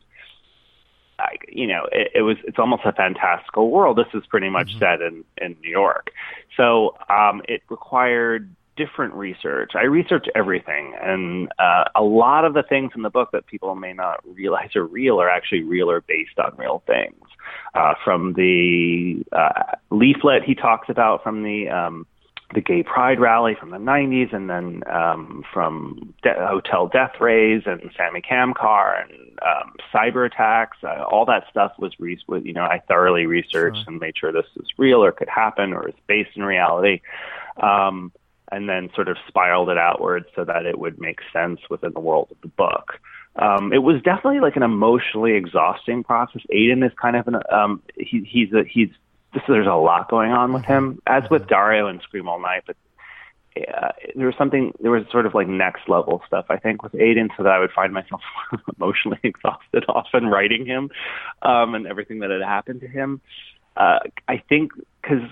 like 1.17 1.45
you 1.47 1.67
know 1.67 1.87
it, 1.91 2.11
it 2.15 2.21
was 2.23 2.37
it's 2.43 2.59
almost 2.59 2.83
a 2.85 2.91
fantastical 2.91 3.71
world 3.71 3.97
this 3.97 4.13
is 4.13 4.25
pretty 4.27 4.49
much 4.49 4.67
mm-hmm. 4.71 4.79
set 4.79 5.01
in 5.01 5.23
in 5.37 5.55
new 5.61 5.71
york 5.71 6.11
so 6.57 6.97
um 7.09 7.41
it 7.47 7.61
required 7.69 8.53
different 8.75 9.13
research. 9.13 9.71
I 9.75 9.83
research 9.83 10.27
everything 10.35 10.93
and 11.01 11.51
uh, 11.59 11.85
a 11.95 12.03
lot 12.03 12.45
of 12.45 12.53
the 12.53 12.63
things 12.63 12.91
in 12.95 13.01
the 13.01 13.09
book 13.09 13.29
that 13.31 13.45
people 13.47 13.75
may 13.75 13.93
not 13.93 14.21
realize 14.25 14.75
are 14.75 14.85
real 14.85 15.21
are 15.21 15.29
actually 15.29 15.63
real 15.63 15.89
or 15.89 16.01
based 16.01 16.37
on 16.37 16.55
real 16.57 16.83
things. 16.87 17.15
Uh 17.73 17.93
from 18.03 18.33
the 18.33 19.23
uh 19.31 19.75
leaflet 19.91 20.43
he 20.43 20.55
talks 20.55 20.89
about 20.89 21.23
from 21.23 21.43
the 21.43 21.69
um 21.69 22.05
the 22.53 22.61
gay 22.61 22.83
pride 22.83 23.19
rally 23.19 23.55
from 23.59 23.71
the 23.71 23.77
90s 23.77 24.33
and 24.33 24.49
then 24.49 24.83
um, 24.91 25.43
from 25.51 26.13
De- 26.21 26.47
hotel 26.47 26.87
death 26.87 27.13
rays 27.19 27.63
and 27.65 27.81
Samy 27.99 28.23
Kamkar 28.23 29.01
and 29.01 29.39
um, 29.41 29.73
cyber 29.93 30.25
attacks 30.25 30.77
uh, 30.83 31.03
all 31.03 31.25
that 31.25 31.45
stuff 31.49 31.71
was 31.79 31.93
re- 31.99 32.19
you 32.43 32.53
know 32.53 32.63
I 32.63 32.81
thoroughly 32.87 33.25
researched 33.25 33.77
sure. 33.77 33.85
and 33.87 33.99
made 33.99 34.15
sure 34.17 34.31
this 34.31 34.45
was 34.55 34.67
real 34.77 35.03
or 35.03 35.11
could 35.11 35.29
happen 35.29 35.73
or 35.73 35.89
is 35.89 35.95
based 36.07 36.31
in 36.35 36.43
reality. 36.43 37.01
Um, 37.57 38.11
and 38.51 38.69
then 38.69 38.89
sort 38.95 39.07
of 39.07 39.17
spiraled 39.27 39.69
it 39.69 39.77
outwards 39.77 40.27
so 40.35 40.43
that 40.45 40.65
it 40.65 40.79
would 40.79 40.99
make 40.99 41.19
sense 41.33 41.59
within 41.69 41.93
the 41.93 41.99
world 41.99 42.27
of 42.31 42.37
the 42.41 42.47
book 42.47 42.99
um, 43.37 43.73
it 43.73 43.79
was 43.79 44.01
definitely 44.01 44.39
like 44.39 44.55
an 44.55 44.63
emotionally 44.63 45.33
exhausting 45.33 46.03
process. 46.03 46.41
Aiden 46.53 46.85
is 46.85 46.93
kind 46.99 47.17
of 47.17 47.27
an 47.27 47.35
um, 47.51 47.81
he, 47.97 48.23
he's 48.23 48.53
a, 48.53 48.63
he's 48.63 48.89
there's 49.47 49.67
a 49.67 49.75
lot 49.75 50.09
going 50.09 50.31
on 50.31 50.53
with 50.53 50.63
him, 50.63 51.01
as 51.07 51.29
with. 51.29 51.47
Dario 51.47 51.87
and 51.87 52.01
Scream 52.01 52.29
All 52.29 52.39
Night. 52.39 52.63
But 52.65 52.77
uh, 53.57 53.91
there 54.15 54.27
was 54.27 54.35
something, 54.37 54.73
there 54.79 54.91
was 54.91 55.03
sort 55.11 55.25
of 55.25 55.33
like 55.33 55.47
next 55.47 55.89
level 55.89 56.21
stuff, 56.25 56.45
I 56.49 56.57
think, 56.57 56.83
with 56.83 56.93
Aiden, 56.93 57.27
so 57.35 57.43
that 57.43 57.51
I 57.51 57.59
would 57.59 57.71
find 57.71 57.93
myself 57.93 58.21
emotionally 58.79 59.19
exhausted 59.23 59.83
often 59.89 60.27
writing 60.27 60.65
him 60.65 60.89
um, 61.41 61.75
and 61.75 61.87
everything 61.87 62.19
that 62.19 62.29
had 62.29 62.41
happened 62.41 62.81
to 62.81 62.87
him. 62.87 63.19
Uh, 63.75 63.99
I 64.29 64.41
think 64.47 64.71
because 65.01 65.23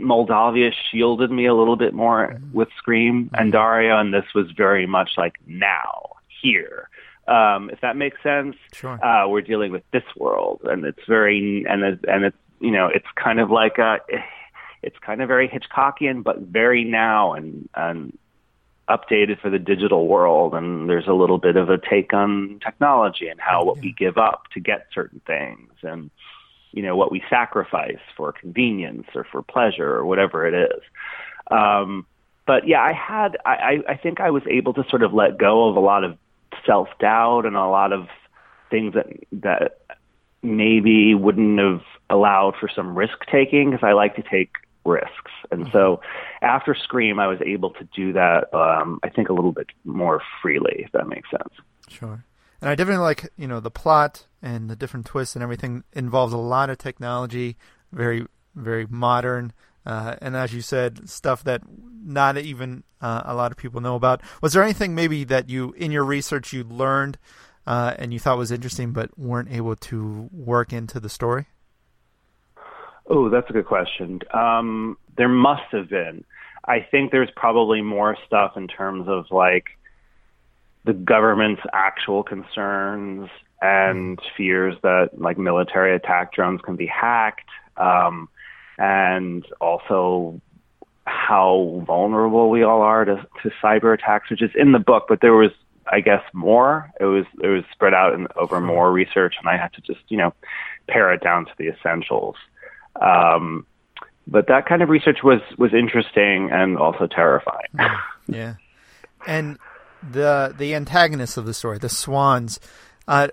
Moldavia 0.00 0.70
shielded 0.90 1.30
me 1.30 1.46
a 1.46 1.54
little 1.54 1.76
bit 1.76 1.94
more 1.94 2.28
mm-hmm. 2.28 2.52
with 2.56 2.68
Scream 2.78 3.30
and 3.34 3.52
mm-hmm. 3.52 3.58
Dario, 3.58 3.98
and 3.98 4.12
this 4.12 4.26
was 4.34 4.50
very 4.56 4.86
much 4.86 5.10
like 5.16 5.38
now, 5.46 6.16
here. 6.42 6.88
Um, 7.28 7.70
if 7.70 7.80
that 7.80 7.96
makes 7.96 8.22
sense, 8.22 8.56
sure. 8.72 9.04
uh, 9.04 9.26
we're 9.26 9.40
dealing 9.40 9.72
with 9.72 9.82
this 9.92 10.04
world, 10.16 10.60
and 10.64 10.84
it's 10.84 11.04
very 11.08 11.64
and 11.68 11.82
it's, 11.82 12.04
and 12.06 12.24
it's 12.24 12.36
you 12.60 12.70
know, 12.70 12.86
it's 12.86 13.06
kind 13.16 13.40
of 13.40 13.50
like 13.50 13.78
a, 13.78 13.98
it's 14.82 14.96
kind 15.00 15.20
of 15.20 15.28
very 15.28 15.48
Hitchcockian, 15.48 16.22
but 16.22 16.38
very 16.38 16.84
now 16.84 17.32
and 17.32 17.68
and 17.74 18.16
updated 18.88 19.40
for 19.40 19.50
the 19.50 19.58
digital 19.58 20.06
world. 20.06 20.54
And 20.54 20.88
there's 20.88 21.08
a 21.08 21.12
little 21.12 21.38
bit 21.38 21.56
of 21.56 21.68
a 21.68 21.78
take 21.78 22.12
on 22.12 22.60
technology 22.64 23.26
and 23.26 23.40
how 23.40 23.64
what 23.64 23.78
we 23.78 23.92
give 23.92 24.16
up 24.16 24.44
to 24.52 24.60
get 24.60 24.86
certain 24.94 25.20
things, 25.26 25.72
and 25.82 26.10
you 26.72 26.82
know 26.82 26.96
what 26.96 27.10
we 27.10 27.22
sacrifice 27.28 27.98
for 28.16 28.32
convenience 28.32 29.06
or 29.14 29.24
for 29.24 29.42
pleasure 29.42 29.94
or 29.94 30.04
whatever 30.04 30.46
it 30.46 30.54
is. 30.54 30.82
Um, 31.50 32.06
but 32.46 32.66
yeah, 32.66 32.80
I 32.80 32.92
had 32.92 33.36
I, 33.44 33.78
I 33.88 33.96
think 33.96 34.20
I 34.20 34.30
was 34.30 34.42
able 34.48 34.74
to 34.74 34.84
sort 34.88 35.02
of 35.02 35.12
let 35.12 35.38
go 35.38 35.68
of 35.68 35.76
a 35.76 35.80
lot 35.80 36.04
of 36.04 36.16
self 36.64 36.88
doubt 37.00 37.46
and 37.46 37.56
a 37.56 37.66
lot 37.66 37.92
of 37.92 38.08
things 38.70 38.94
that 38.94 39.06
that 39.32 39.80
maybe 40.42 41.14
wouldn't 41.14 41.58
have 41.58 41.82
allowed 42.08 42.54
for 42.58 42.68
some 42.68 42.96
risk 42.96 43.18
taking 43.30 43.70
because 43.70 43.84
I 43.84 43.92
like 43.92 44.14
to 44.16 44.22
take 44.22 44.52
risks. 44.84 45.32
And 45.50 45.62
mm-hmm. 45.62 45.72
so 45.72 46.00
after 46.42 46.74
Scream, 46.74 47.18
I 47.18 47.26
was 47.26 47.40
able 47.44 47.70
to 47.70 47.88
do 47.94 48.12
that, 48.12 48.54
um, 48.54 49.00
I 49.02 49.08
think, 49.08 49.28
a 49.28 49.32
little 49.32 49.52
bit 49.52 49.66
more 49.84 50.22
freely, 50.40 50.84
if 50.84 50.92
that 50.92 51.08
makes 51.08 51.30
sense. 51.30 51.52
Sure. 51.88 52.24
And 52.60 52.70
I 52.70 52.74
definitely 52.74 53.02
like, 53.02 53.30
you 53.36 53.46
know, 53.46 53.60
the 53.60 53.70
plot 53.70 54.24
and 54.46 54.70
the 54.70 54.76
different 54.76 55.06
twists 55.06 55.34
and 55.34 55.42
everything 55.42 55.82
involves 55.92 56.32
a 56.32 56.38
lot 56.38 56.70
of 56.70 56.78
technology, 56.78 57.56
very, 57.90 58.26
very 58.54 58.86
modern. 58.88 59.52
Uh, 59.84 60.14
and 60.22 60.36
as 60.36 60.54
you 60.54 60.60
said, 60.60 61.08
stuff 61.08 61.42
that 61.42 61.62
not 61.68 62.38
even 62.38 62.84
uh, 63.00 63.22
a 63.24 63.34
lot 63.34 63.50
of 63.50 63.58
people 63.58 63.80
know 63.80 63.96
about. 63.96 64.22
Was 64.40 64.52
there 64.52 64.62
anything 64.62 64.94
maybe 64.94 65.24
that 65.24 65.50
you, 65.50 65.72
in 65.72 65.90
your 65.90 66.04
research, 66.04 66.52
you 66.52 66.62
learned 66.62 67.18
uh, 67.66 67.94
and 67.98 68.12
you 68.12 68.20
thought 68.20 68.38
was 68.38 68.52
interesting 68.52 68.92
but 68.92 69.18
weren't 69.18 69.50
able 69.50 69.74
to 69.74 70.28
work 70.32 70.72
into 70.72 71.00
the 71.00 71.08
story? 71.08 71.46
Oh, 73.08 73.28
that's 73.28 73.50
a 73.50 73.52
good 73.52 73.66
question. 73.66 74.20
Um, 74.32 74.96
there 75.16 75.28
must 75.28 75.64
have 75.72 75.88
been. 75.88 76.24
I 76.64 76.86
think 76.88 77.10
there's 77.10 77.30
probably 77.34 77.80
more 77.82 78.16
stuff 78.26 78.56
in 78.56 78.68
terms 78.68 79.08
of 79.08 79.26
like 79.32 79.66
the 80.84 80.92
government's 80.92 81.62
actual 81.72 82.22
concerns 82.22 83.28
and 83.60 84.18
fears 84.36 84.76
that 84.82 85.10
like 85.18 85.38
military 85.38 85.94
attack 85.94 86.32
drones 86.32 86.60
can 86.62 86.76
be 86.76 86.86
hacked, 86.86 87.48
um, 87.76 88.28
and 88.78 89.44
also 89.60 90.40
how 91.06 91.82
vulnerable 91.86 92.50
we 92.50 92.62
all 92.62 92.82
are 92.82 93.04
to, 93.04 93.26
to 93.42 93.50
cyber 93.62 93.94
attacks, 93.94 94.30
which 94.30 94.42
is 94.42 94.50
in 94.54 94.72
the 94.72 94.78
book. 94.78 95.06
But 95.08 95.20
there 95.20 95.34
was 95.34 95.52
I 95.90 96.00
guess 96.00 96.22
more. 96.32 96.90
It 97.00 97.04
was 97.04 97.24
it 97.42 97.48
was 97.48 97.64
spread 97.72 97.94
out 97.94 98.14
in, 98.14 98.26
over 98.36 98.60
more 98.60 98.90
research, 98.90 99.34
and 99.38 99.48
I 99.48 99.56
had 99.56 99.72
to 99.74 99.80
just 99.80 100.00
you 100.08 100.16
know 100.16 100.34
pare 100.88 101.12
it 101.12 101.22
down 101.22 101.46
to 101.46 101.52
the 101.58 101.68
essentials. 101.68 102.36
Um, 103.00 103.66
but 104.26 104.48
that 104.48 104.66
kind 104.66 104.82
of 104.82 104.88
research 104.88 105.18
was 105.22 105.40
was 105.58 105.72
interesting 105.72 106.50
and 106.50 106.76
also 106.76 107.06
terrifying. 107.06 107.68
yeah, 108.26 108.54
and 109.26 109.58
the 110.08 110.54
the 110.56 110.74
antagonists 110.74 111.36
of 111.36 111.46
the 111.46 111.54
story, 111.54 111.78
the 111.78 111.88
swans. 111.88 112.58
Uh, 113.06 113.28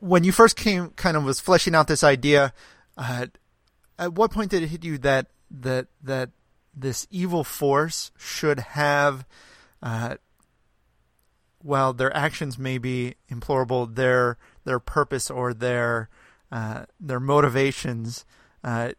when 0.00 0.24
you 0.24 0.32
first 0.32 0.56
came, 0.56 0.90
kind 0.90 1.16
of 1.16 1.24
was 1.24 1.40
fleshing 1.40 1.74
out 1.74 1.88
this 1.88 2.04
idea. 2.04 2.52
Uh, 2.96 3.26
at 3.98 4.12
what 4.12 4.30
point 4.30 4.50
did 4.50 4.62
it 4.62 4.68
hit 4.68 4.84
you 4.84 4.98
that 4.98 5.26
that 5.50 5.86
that 6.02 6.30
this 6.74 7.06
evil 7.10 7.44
force 7.44 8.10
should 8.16 8.58
have 8.60 9.24
uh, 9.82 10.16
while 11.64 11.92
their 11.92 12.14
actions 12.14 12.58
may 12.58 12.78
be 12.78 13.14
implorable, 13.28 13.86
their 13.86 14.36
their 14.64 14.78
purpose 14.78 15.30
or 15.30 15.54
their 15.54 16.08
uh, 16.52 16.84
their 17.00 17.20
motivations, 17.20 18.24
uh, 18.62 18.92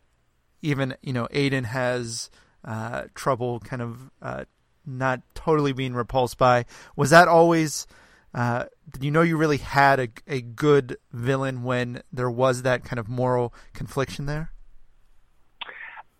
even 0.61 0.95
you 1.01 1.13
know, 1.13 1.27
Aiden 1.31 1.65
has 1.65 2.29
uh, 2.65 3.03
trouble 3.13 3.59
kind 3.59 3.81
of 3.81 4.11
uh, 4.21 4.45
not 4.85 5.21
totally 5.35 5.73
being 5.73 5.93
repulsed 5.93 6.37
by. 6.37 6.65
Was 6.95 7.11
that 7.11 7.27
always? 7.27 7.87
Uh, 8.35 8.65
did 8.91 9.01
you 9.01 9.11
know 9.11 9.21
you 9.21 9.37
really 9.37 9.57
had 9.57 9.97
a 9.97 10.09
a 10.27 10.41
good 10.41 10.97
villain 11.13 11.63
when 11.63 12.03
there 12.11 12.29
was 12.29 12.63
that 12.63 12.83
kind 12.83 12.99
of 12.99 13.07
moral 13.07 13.53
confliction 13.73 14.25
there? 14.25 14.51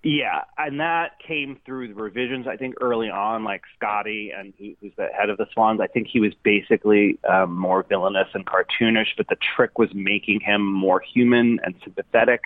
Yeah, 0.02 0.44
and 0.56 0.80
that 0.80 1.18
came 1.28 1.60
through 1.66 1.88
the 1.88 1.96
revisions. 1.96 2.48
I 2.48 2.58
think 2.58 2.76
early 2.80 3.10
on, 3.10 3.44
like 3.44 3.64
Scotty, 3.76 4.32
and 4.38 4.54
who, 4.58 4.76
who's 4.80 4.92
the 4.96 5.08
head 5.08 5.32
of 5.32 5.38
the 5.38 5.48
Swans, 5.52 5.82
I 5.82 5.88
think 5.88 6.08
he 6.08 6.20
was 6.20 6.32
basically 6.44 7.18
um, 7.28 7.58
more 7.58 7.82
villainous 7.82 8.28
and 8.36 8.46
cartoonish. 8.46 9.18
But 9.18 9.28
the 9.30 9.38
trick 9.56 9.80
was 9.80 9.90
making 9.96 10.42
him 10.42 10.64
more 10.64 11.02
human 11.02 11.60
and 11.64 11.74
sympathetic, 11.84 12.44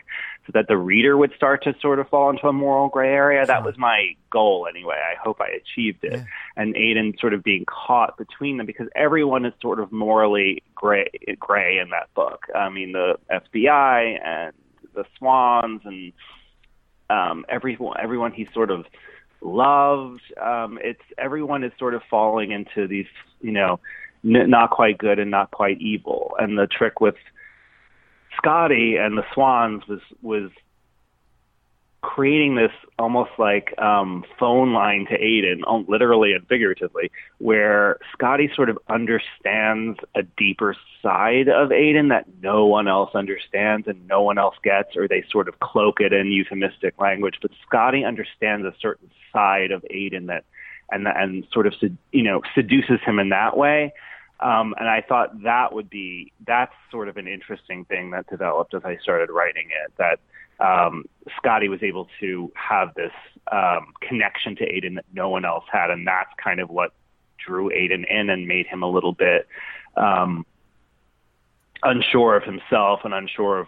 so 0.49 0.57
that 0.57 0.67
the 0.67 0.77
reader 0.77 1.15
would 1.15 1.31
start 1.35 1.63
to 1.63 1.75
sort 1.79 1.99
of 1.99 2.09
fall 2.09 2.31
into 2.31 2.47
a 2.47 2.53
moral 2.53 2.89
gray 2.89 3.13
area. 3.13 3.45
That 3.45 3.63
was 3.63 3.77
my 3.77 4.15
goal, 4.31 4.67
anyway. 4.67 4.95
I 4.95 5.15
hope 5.21 5.39
I 5.39 5.49
achieved 5.49 6.03
it. 6.03 6.13
Yeah. 6.13 6.23
And 6.55 6.73
Aiden 6.73 7.19
sort 7.19 7.35
of 7.35 7.43
being 7.43 7.65
caught 7.65 8.17
between 8.17 8.57
them 8.57 8.65
because 8.65 8.87
everyone 8.95 9.45
is 9.45 9.53
sort 9.61 9.79
of 9.79 9.91
morally 9.91 10.63
gray, 10.73 11.07
gray 11.39 11.77
in 11.77 11.91
that 11.91 12.11
book. 12.15 12.47
I 12.55 12.69
mean, 12.69 12.93
the 12.93 13.19
FBI 13.29 14.25
and 14.25 14.53
the 14.95 15.05
Swans 15.19 15.81
and 15.85 16.13
um, 17.11 17.45
everyone 17.47 17.97
everyone 18.01 18.31
he 18.31 18.47
sort 18.53 18.71
of 18.71 18.85
loved. 19.41 20.21
Um, 20.41 20.79
it's 20.81 21.01
everyone 21.17 21.63
is 21.63 21.71
sort 21.77 21.93
of 21.93 22.01
falling 22.09 22.51
into 22.51 22.87
these, 22.87 23.07
you 23.41 23.51
know, 23.51 23.79
n- 24.25 24.49
not 24.49 24.71
quite 24.71 24.97
good 24.97 25.19
and 25.19 25.29
not 25.29 25.51
quite 25.51 25.79
evil. 25.79 26.35
And 26.39 26.57
the 26.57 26.67
trick 26.67 27.01
with 27.01 27.15
Scotty 28.39 28.95
and 28.95 29.17
the 29.17 29.23
Swans 29.33 29.87
was 29.87 30.01
was 30.21 30.51
creating 32.01 32.55
this 32.55 32.71
almost 32.97 33.31
like 33.37 33.77
um, 33.77 34.23
phone 34.39 34.73
line 34.73 35.05
to 35.09 35.17
Aiden, 35.17 35.61
um, 35.67 35.85
literally 35.89 36.31
and 36.31 36.47
figuratively, 36.47 37.11
where 37.39 37.97
Scotty 38.13 38.49
sort 38.55 38.69
of 38.69 38.79
understands 38.87 39.99
a 40.15 40.23
deeper 40.37 40.75
side 41.01 41.49
of 41.49 41.69
Aiden 41.69 42.09
that 42.09 42.25
no 42.41 42.65
one 42.65 42.87
else 42.87 43.13
understands 43.15 43.87
and 43.87 44.07
no 44.07 44.21
one 44.21 44.37
else 44.37 44.55
gets, 44.63 44.95
or 44.95 45.07
they 45.07 45.23
sort 45.29 45.49
of 45.49 45.59
cloak 45.59 45.99
it 45.99 46.13
in 46.13 46.27
euphemistic 46.27 46.99
language. 46.99 47.35
But 47.41 47.51
Scotty 47.67 48.05
understands 48.05 48.65
a 48.65 48.73
certain 48.79 49.11
side 49.33 49.71
of 49.71 49.83
Aiden 49.93 50.27
that, 50.27 50.45
and 50.91 51.07
and 51.07 51.45
sort 51.51 51.67
of 51.67 51.73
you 52.11 52.23
know 52.23 52.41
seduces 52.55 52.99
him 53.05 53.19
in 53.19 53.29
that 53.29 53.57
way. 53.57 53.93
Um, 54.39 54.73
and 54.79 54.87
I 54.87 55.01
thought 55.01 55.43
that 55.43 55.73
would 55.73 55.89
be 55.89 56.31
that's 56.47 56.73
sort 56.91 57.09
of 57.09 57.17
an 57.17 57.27
interesting 57.27 57.85
thing 57.85 58.11
that 58.11 58.27
developed 58.27 58.73
as 58.73 58.83
I 58.85 58.97
started 58.97 59.29
writing 59.29 59.67
it. 59.85 59.93
That 59.97 60.19
um, 60.59 61.05
Scotty 61.37 61.67
was 61.67 61.83
able 61.83 62.07
to 62.19 62.51
have 62.55 62.93
this 62.95 63.11
um, 63.51 63.93
connection 64.01 64.55
to 64.57 64.63
Aiden 64.65 64.95
that 64.95 65.05
no 65.13 65.29
one 65.29 65.45
else 65.45 65.65
had, 65.71 65.89
and 65.89 66.07
that's 66.07 66.31
kind 66.41 66.59
of 66.59 66.69
what 66.69 66.93
drew 67.37 67.69
Aiden 67.69 68.05
in 68.09 68.29
and 68.29 68.47
made 68.47 68.67
him 68.67 68.83
a 68.83 68.89
little 68.89 69.13
bit 69.13 69.47
um, 69.97 70.45
unsure 71.83 72.35
of 72.35 72.43
himself 72.43 73.01
and 73.03 73.13
unsure 73.13 73.59
of 73.59 73.67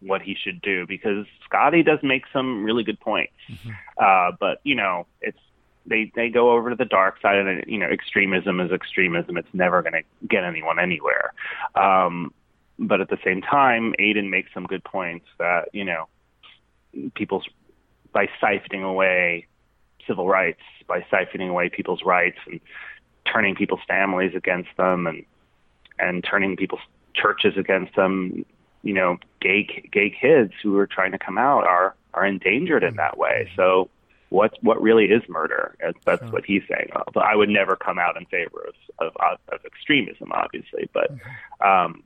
what 0.00 0.20
he 0.20 0.34
should 0.34 0.60
do 0.62 0.86
because 0.86 1.26
Scotty 1.44 1.82
does 1.82 2.00
make 2.02 2.24
some 2.32 2.64
really 2.64 2.82
good 2.82 2.98
points, 3.00 3.32
mm-hmm. 3.48 3.70
uh, 3.98 4.36
but 4.38 4.60
you 4.64 4.74
know 4.74 5.06
it's 5.20 5.38
they 5.86 6.12
they 6.14 6.28
go 6.28 6.52
over 6.52 6.70
to 6.70 6.76
the 6.76 6.84
dark 6.84 7.20
side 7.20 7.36
and 7.36 7.64
you 7.66 7.78
know 7.78 7.86
extremism 7.86 8.60
is 8.60 8.70
extremism. 8.70 9.36
It's 9.36 9.52
never 9.52 9.82
going 9.82 9.94
to 9.94 10.02
get 10.26 10.44
anyone 10.44 10.78
anywhere. 10.78 11.32
Um, 11.74 12.32
but 12.78 13.00
at 13.00 13.08
the 13.08 13.18
same 13.24 13.42
time, 13.42 13.94
Aiden 13.98 14.30
makes 14.30 14.52
some 14.54 14.66
good 14.66 14.84
points 14.84 15.26
that 15.38 15.68
you 15.72 15.84
know 15.84 16.08
people's 17.14 17.46
by 18.12 18.28
siphoning 18.42 18.84
away 18.84 19.46
civil 20.06 20.28
rights, 20.28 20.60
by 20.86 21.00
siphoning 21.12 21.48
away 21.48 21.68
people's 21.68 22.02
rights 22.04 22.38
and 22.46 22.60
turning 23.24 23.54
people's 23.54 23.80
families 23.86 24.34
against 24.34 24.70
them 24.76 25.06
and 25.06 25.24
and 25.98 26.24
turning 26.24 26.56
people's 26.56 26.80
churches 27.14 27.54
against 27.56 27.94
them. 27.96 28.44
You 28.82 28.94
know, 28.94 29.18
gay 29.40 29.64
gay 29.90 30.10
kids 30.10 30.52
who 30.62 30.76
are 30.78 30.86
trying 30.86 31.12
to 31.12 31.18
come 31.18 31.38
out 31.38 31.64
are 31.64 31.94
are 32.14 32.26
endangered 32.26 32.82
in 32.82 32.96
that 32.96 33.16
way. 33.16 33.50
So 33.56 33.88
what 34.32 34.56
what 34.62 34.80
really 34.80 35.04
is 35.04 35.22
murder? 35.28 35.76
That's 36.04 36.22
what 36.32 36.44
he's 36.44 36.62
saying. 36.68 36.90
But 37.12 37.24
I 37.24 37.36
would 37.36 37.48
never 37.48 37.76
come 37.76 37.98
out 37.98 38.16
in 38.16 38.24
favor 38.26 38.66
of 38.98 39.06
of, 39.06 39.38
of 39.52 39.64
extremism, 39.64 40.32
obviously. 40.32 40.88
But 40.92 41.12
mm-hmm. 41.12 41.68
um, 41.68 42.02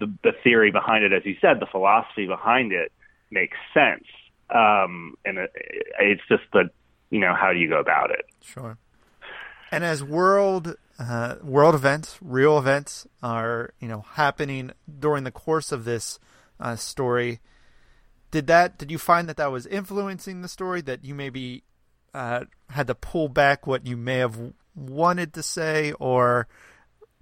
the 0.00 0.12
the 0.22 0.32
theory 0.42 0.70
behind 0.70 1.04
it, 1.04 1.12
as 1.12 1.24
you 1.24 1.36
said, 1.40 1.60
the 1.60 1.66
philosophy 1.66 2.26
behind 2.26 2.72
it 2.72 2.92
makes 3.30 3.56
sense. 3.74 4.04
Um, 4.50 5.16
and 5.24 5.38
it, 5.38 5.52
it's 6.00 6.22
just 6.28 6.44
the, 6.52 6.70
you 7.10 7.20
know, 7.20 7.34
how 7.34 7.52
do 7.52 7.58
you 7.58 7.68
go 7.68 7.78
about 7.80 8.10
it? 8.10 8.24
Sure. 8.42 8.78
And 9.70 9.84
as 9.84 10.02
world 10.02 10.76
uh, 10.98 11.36
world 11.42 11.74
events, 11.74 12.18
real 12.22 12.58
events 12.58 13.06
are 13.22 13.74
you 13.80 13.88
know 13.88 14.04
happening 14.12 14.72
during 14.98 15.24
the 15.24 15.30
course 15.30 15.72
of 15.72 15.84
this 15.84 16.18
uh, 16.58 16.76
story. 16.76 17.40
Did 18.30 18.46
that? 18.48 18.78
Did 18.78 18.90
you 18.90 18.98
find 18.98 19.28
that 19.28 19.36
that 19.36 19.50
was 19.50 19.66
influencing 19.66 20.42
the 20.42 20.48
story? 20.48 20.80
That 20.82 21.04
you 21.04 21.14
maybe 21.14 21.64
uh, 22.14 22.44
had 22.70 22.86
to 22.88 22.94
pull 22.94 23.28
back 23.28 23.66
what 23.66 23.86
you 23.86 23.96
may 23.96 24.18
have 24.18 24.38
wanted 24.74 25.34
to 25.34 25.42
say, 25.42 25.92
or 25.92 26.46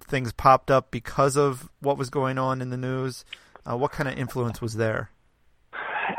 things 0.05 0.31
popped 0.31 0.69
up 0.69 0.91
because 0.91 1.37
of 1.37 1.69
what 1.79 1.97
was 1.97 2.09
going 2.09 2.37
on 2.37 2.61
in 2.61 2.69
the 2.69 2.77
news? 2.77 3.25
Uh, 3.65 3.77
what 3.77 3.91
kind 3.91 4.07
of 4.09 4.17
influence 4.17 4.61
was 4.61 4.75
there? 4.75 5.11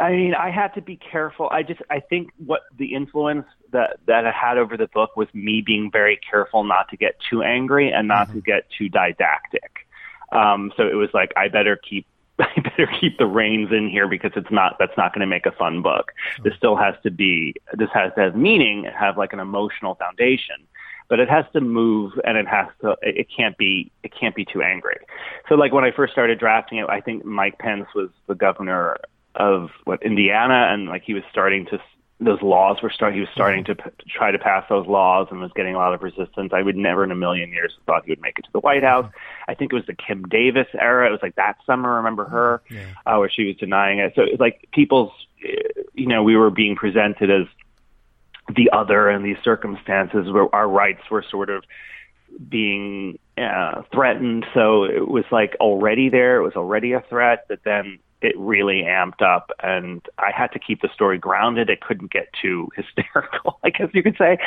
I 0.00 0.12
mean, 0.12 0.34
I 0.34 0.50
had 0.50 0.74
to 0.74 0.82
be 0.82 0.96
careful. 0.96 1.48
I 1.50 1.62
just, 1.62 1.80
I 1.90 2.00
think 2.00 2.30
what 2.44 2.60
the 2.76 2.94
influence 2.94 3.46
that 3.72 3.98
that 4.06 4.26
I 4.26 4.32
had 4.32 4.58
over 4.58 4.76
the 4.76 4.86
book 4.86 5.16
was 5.16 5.28
me 5.32 5.62
being 5.64 5.90
very 5.90 6.20
careful 6.30 6.62
not 6.64 6.88
to 6.90 6.96
get 6.96 7.16
too 7.30 7.42
angry 7.42 7.90
and 7.90 8.06
not 8.06 8.28
mm-hmm. 8.28 8.38
to 8.38 8.42
get 8.42 8.66
too 8.76 8.88
didactic. 8.88 9.86
Um, 10.30 10.72
so 10.76 10.86
it 10.86 10.94
was 10.94 11.08
like 11.14 11.32
I 11.36 11.48
better 11.48 11.76
keep 11.76 12.06
I 12.56 12.60
better 12.60 12.88
keep 13.00 13.18
the 13.18 13.26
reins 13.26 13.70
in 13.72 13.88
here 13.88 14.08
because 14.08 14.32
it's 14.36 14.50
not 14.50 14.76
that's 14.78 14.96
not 14.96 15.12
going 15.12 15.20
to 15.20 15.26
make 15.26 15.46
a 15.46 15.52
fun 15.52 15.82
book. 15.82 16.12
This 16.44 16.54
still 16.56 16.76
has 16.76 16.94
to 17.02 17.10
be 17.10 17.54
this 17.74 17.88
has 17.92 18.12
to 18.14 18.20
have 18.20 18.36
meaning, 18.36 18.84
have 18.84 19.18
like 19.18 19.32
an 19.32 19.40
emotional 19.40 19.96
foundation, 19.96 20.56
but 21.08 21.18
it 21.18 21.28
has 21.28 21.44
to 21.52 21.60
move 21.60 22.12
and 22.24 22.36
it 22.36 22.46
has 22.46 22.68
to 22.82 22.96
it 23.02 23.26
can't 23.34 23.56
be 23.58 23.90
it 24.02 24.12
can't 24.18 24.34
be 24.34 24.44
too 24.44 24.62
angry. 24.62 24.98
So 25.48 25.56
like 25.56 25.72
when 25.72 25.84
I 25.84 25.90
first 25.90 26.12
started 26.12 26.38
drafting 26.38 26.78
it, 26.78 26.88
I 26.88 27.00
think 27.00 27.24
Mike 27.24 27.58
Pence 27.58 27.86
was 27.94 28.10
the 28.28 28.34
governor 28.34 28.98
of 29.34 29.70
what 29.84 30.02
Indiana, 30.02 30.68
and 30.70 30.88
like 30.88 31.02
he 31.04 31.14
was 31.14 31.22
starting 31.30 31.66
to 31.66 31.78
those 32.20 32.42
laws 32.42 32.82
were 32.82 32.90
start. 32.90 33.14
He 33.14 33.20
was 33.20 33.28
starting 33.32 33.64
to 33.64 33.76
p- 33.76 33.90
try 34.08 34.32
to 34.32 34.38
pass 34.38 34.64
those 34.68 34.86
laws 34.88 35.28
and 35.30 35.40
was 35.40 35.52
getting 35.54 35.76
a 35.76 35.78
lot 35.78 35.94
of 35.94 36.02
resistance. 36.02 36.52
I 36.52 36.62
would 36.62 36.76
never 36.76 37.04
in 37.04 37.12
a 37.12 37.14
million 37.14 37.52
years 37.52 37.74
have 37.76 37.84
thought 37.84 38.04
he 38.06 38.10
would 38.10 38.20
make 38.20 38.38
it 38.38 38.42
to 38.46 38.52
the 38.52 38.58
White 38.58 38.82
House. 38.82 39.10
I 39.46 39.54
think 39.54 39.72
it 39.72 39.76
was 39.76 39.86
the 39.86 39.94
Kim 39.94 40.24
Davis 40.24 40.66
era. 40.74 41.06
It 41.08 41.12
was 41.12 41.20
like 41.22 41.36
that 41.36 41.58
summer. 41.64 41.96
Remember 41.96 42.24
her, 42.24 42.62
yeah. 42.70 42.86
uh, 43.06 43.18
where 43.18 43.30
she 43.30 43.44
was 43.44 43.56
denying 43.56 44.00
it. 44.00 44.14
So 44.16 44.22
it 44.22 44.32
was 44.32 44.40
like 44.40 44.68
people's, 44.72 45.12
you 45.94 46.06
know, 46.06 46.24
we 46.24 46.36
were 46.36 46.50
being 46.50 46.74
presented 46.74 47.30
as 47.30 47.46
the 48.54 48.70
other 48.72 49.08
in 49.10 49.22
these 49.22 49.38
circumstances 49.44 50.30
where 50.30 50.52
our 50.52 50.68
rights 50.68 51.02
were 51.10 51.22
sort 51.22 51.50
of 51.50 51.62
being 52.48 53.20
uh, 53.36 53.82
threatened. 53.92 54.44
So 54.54 54.84
it 54.84 55.06
was 55.06 55.24
like 55.30 55.56
already 55.60 56.08
there. 56.08 56.38
It 56.38 56.42
was 56.42 56.56
already 56.56 56.94
a 56.94 57.00
threat. 57.00 57.44
But 57.48 57.60
then 57.64 58.00
it 58.20 58.36
really 58.36 58.82
amped 58.82 59.22
up 59.22 59.50
and 59.62 60.02
I 60.18 60.30
had 60.36 60.48
to 60.48 60.58
keep 60.58 60.82
the 60.82 60.88
story 60.92 61.18
grounded. 61.18 61.70
It 61.70 61.80
couldn't 61.80 62.10
get 62.10 62.28
too 62.40 62.68
hysterical, 62.76 63.58
I 63.62 63.70
guess 63.70 63.88
you 63.92 64.02
could 64.02 64.16
say. 64.18 64.38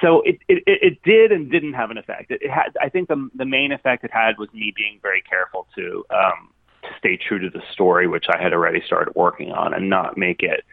So 0.00 0.22
it, 0.22 0.38
it, 0.48 0.62
it 0.66 1.02
did 1.02 1.32
and 1.32 1.50
didn't 1.50 1.74
have 1.74 1.90
an 1.90 1.98
effect. 1.98 2.30
It, 2.30 2.42
it 2.42 2.50
had, 2.50 2.76
I 2.80 2.88
think 2.88 3.08
the, 3.08 3.30
the 3.34 3.44
main 3.44 3.72
effect 3.72 4.04
it 4.04 4.10
had 4.12 4.38
was 4.38 4.48
me 4.52 4.72
being 4.74 4.98
very 5.02 5.22
careful 5.22 5.66
to, 5.76 6.04
um, 6.10 6.50
to 6.82 6.88
stay 6.98 7.16
true 7.16 7.38
to 7.38 7.50
the 7.50 7.62
story, 7.72 8.08
which 8.08 8.26
I 8.32 8.42
had 8.42 8.52
already 8.52 8.82
started 8.84 9.14
working 9.14 9.52
on 9.52 9.74
and 9.74 9.88
not 9.88 10.18
make 10.18 10.42
it, 10.42 10.64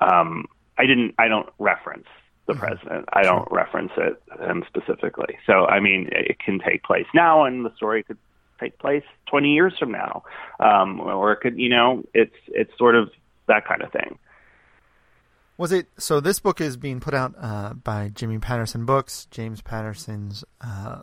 um, 0.00 0.46
I 0.78 0.86
didn't, 0.86 1.14
I 1.18 1.28
don't 1.28 1.48
reference 1.58 2.06
the 2.46 2.52
mm-hmm. 2.52 2.60
president. 2.60 3.08
I 3.12 3.22
don't 3.22 3.50
reference 3.50 3.92
it 3.96 4.22
him 4.40 4.64
specifically. 4.66 5.38
So, 5.46 5.66
I 5.66 5.80
mean, 5.80 6.08
it 6.12 6.38
can 6.38 6.60
take 6.60 6.82
place 6.82 7.06
now 7.14 7.44
and 7.44 7.64
the 7.64 7.74
story 7.76 8.02
could 8.02 8.18
take 8.58 8.78
place 8.78 9.04
20 9.30 9.48
years 9.48 9.74
from 9.78 9.92
now, 9.92 10.24
um, 10.60 11.00
or 11.00 11.32
it 11.32 11.40
could, 11.40 11.58
you 11.58 11.68
know, 11.68 12.02
it's 12.14 12.36
it's 12.48 12.76
sort 12.78 12.94
of 12.94 13.10
that 13.46 13.66
kind 13.66 13.82
of 13.82 13.92
thing. 13.92 14.18
Was 15.58 15.72
it 15.72 15.86
so? 15.98 16.20
This 16.20 16.38
book 16.38 16.60
is 16.60 16.76
being 16.76 17.00
put 17.00 17.14
out 17.14 17.34
uh, 17.40 17.72
by 17.72 18.10
Jimmy 18.10 18.38
Patterson 18.38 18.84
Books, 18.84 19.26
James 19.30 19.62
Patterson's 19.62 20.44
uh, 20.60 21.00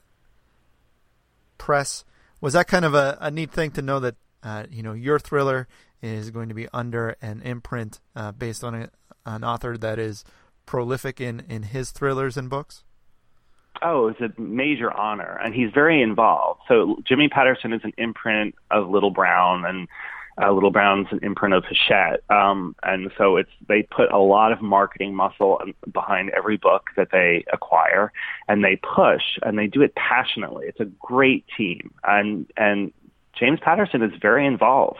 press. 1.57 2.05
Was 2.39 2.53
that 2.53 2.67
kind 2.67 2.85
of 2.85 2.93
a, 2.93 3.17
a 3.19 3.31
neat 3.31 3.51
thing 3.51 3.71
to 3.71 3.81
know 3.81 3.99
that 3.99 4.15
uh, 4.43 4.65
you 4.69 4.83
know 4.83 4.93
your 4.93 5.17
thriller 5.17 5.67
is 6.03 6.29
going 6.29 6.49
to 6.49 6.55
be 6.55 6.67
under 6.71 7.15
an 7.21 7.41
imprint 7.41 7.99
uh, 8.15 8.31
based 8.31 8.63
on 8.63 8.75
a, 8.75 8.89
an 9.25 9.43
author 9.43 9.75
that 9.77 9.97
is 9.97 10.23
prolific 10.67 11.19
in 11.19 11.43
in 11.49 11.63
his 11.63 11.89
thrillers 11.89 12.37
and 12.37 12.47
books? 12.47 12.83
Oh, 13.83 14.07
it's 14.07 14.21
a 14.21 14.41
major 14.41 14.91
honor, 14.91 15.39
and 15.43 15.53
he's 15.53 15.71
very 15.73 16.01
involved. 16.01 16.61
So 16.67 16.97
Jimmy 17.07 17.27
Patterson 17.27 17.73
is 17.73 17.81
an 17.83 17.93
imprint 17.97 18.55
of 18.71 18.89
Little 18.89 19.11
Brown, 19.11 19.65
and 19.65 19.87
uh, 20.41 20.51
Little 20.51 20.71
Brown's 20.71 21.07
an 21.11 21.19
imprint 21.21 21.53
of 21.53 21.63
Hachette, 21.65 22.23
um, 22.29 22.75
and 22.81 23.11
so 23.17 23.37
it's 23.37 23.51
they 23.67 23.83
put 23.83 24.11
a 24.11 24.17
lot 24.17 24.51
of 24.51 24.61
marketing 24.61 25.13
muscle 25.13 25.61
behind 25.91 26.31
every 26.31 26.57
book 26.57 26.89
that 26.97 27.09
they 27.11 27.45
acquire, 27.53 28.11
and 28.47 28.63
they 28.63 28.77
push 28.77 29.21
and 29.43 29.59
they 29.59 29.67
do 29.67 29.81
it 29.81 29.93
passionately. 29.95 30.65
It's 30.67 30.79
a 30.79 30.89
great 30.99 31.45
team, 31.55 31.93
and 32.03 32.47
and 32.57 32.91
James 33.37 33.59
Patterson 33.59 34.03
is 34.03 34.11
very 34.21 34.45
involved. 34.45 34.99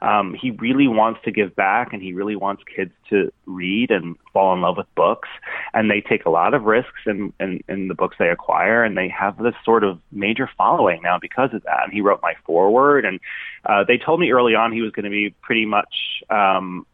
Um, 0.00 0.34
he 0.40 0.52
really 0.52 0.86
wants 0.86 1.20
to 1.24 1.32
give 1.32 1.56
back, 1.56 1.92
and 1.92 2.00
he 2.00 2.12
really 2.12 2.36
wants 2.36 2.62
kids 2.74 2.92
to 3.10 3.32
read 3.46 3.90
and 3.90 4.16
fall 4.32 4.54
in 4.54 4.60
love 4.60 4.76
with 4.76 4.86
books. 4.94 5.28
And 5.74 5.90
they 5.90 6.00
take 6.00 6.24
a 6.24 6.30
lot 6.30 6.54
of 6.54 6.62
risks 6.62 7.00
in, 7.06 7.32
in, 7.40 7.60
in 7.68 7.88
the 7.88 7.94
books 7.94 8.16
they 8.18 8.28
acquire, 8.28 8.84
and 8.84 8.96
they 8.96 9.08
have 9.08 9.36
this 9.38 9.54
sort 9.64 9.82
of 9.82 9.98
major 10.12 10.48
following 10.56 11.02
now 11.02 11.18
because 11.20 11.52
of 11.52 11.62
that. 11.64 11.84
And 11.84 11.92
he 11.92 12.00
wrote 12.00 12.20
my 12.22 12.34
foreword, 12.46 13.04
and 13.04 13.18
uh, 13.66 13.84
they 13.86 13.98
told 13.98 14.20
me 14.20 14.30
early 14.30 14.54
on 14.54 14.72
he 14.72 14.82
was 14.82 14.92
going 14.92 15.04
to 15.04 15.10
be 15.10 15.34
pretty 15.42 15.66
much, 15.66 16.22
um, 16.30 16.86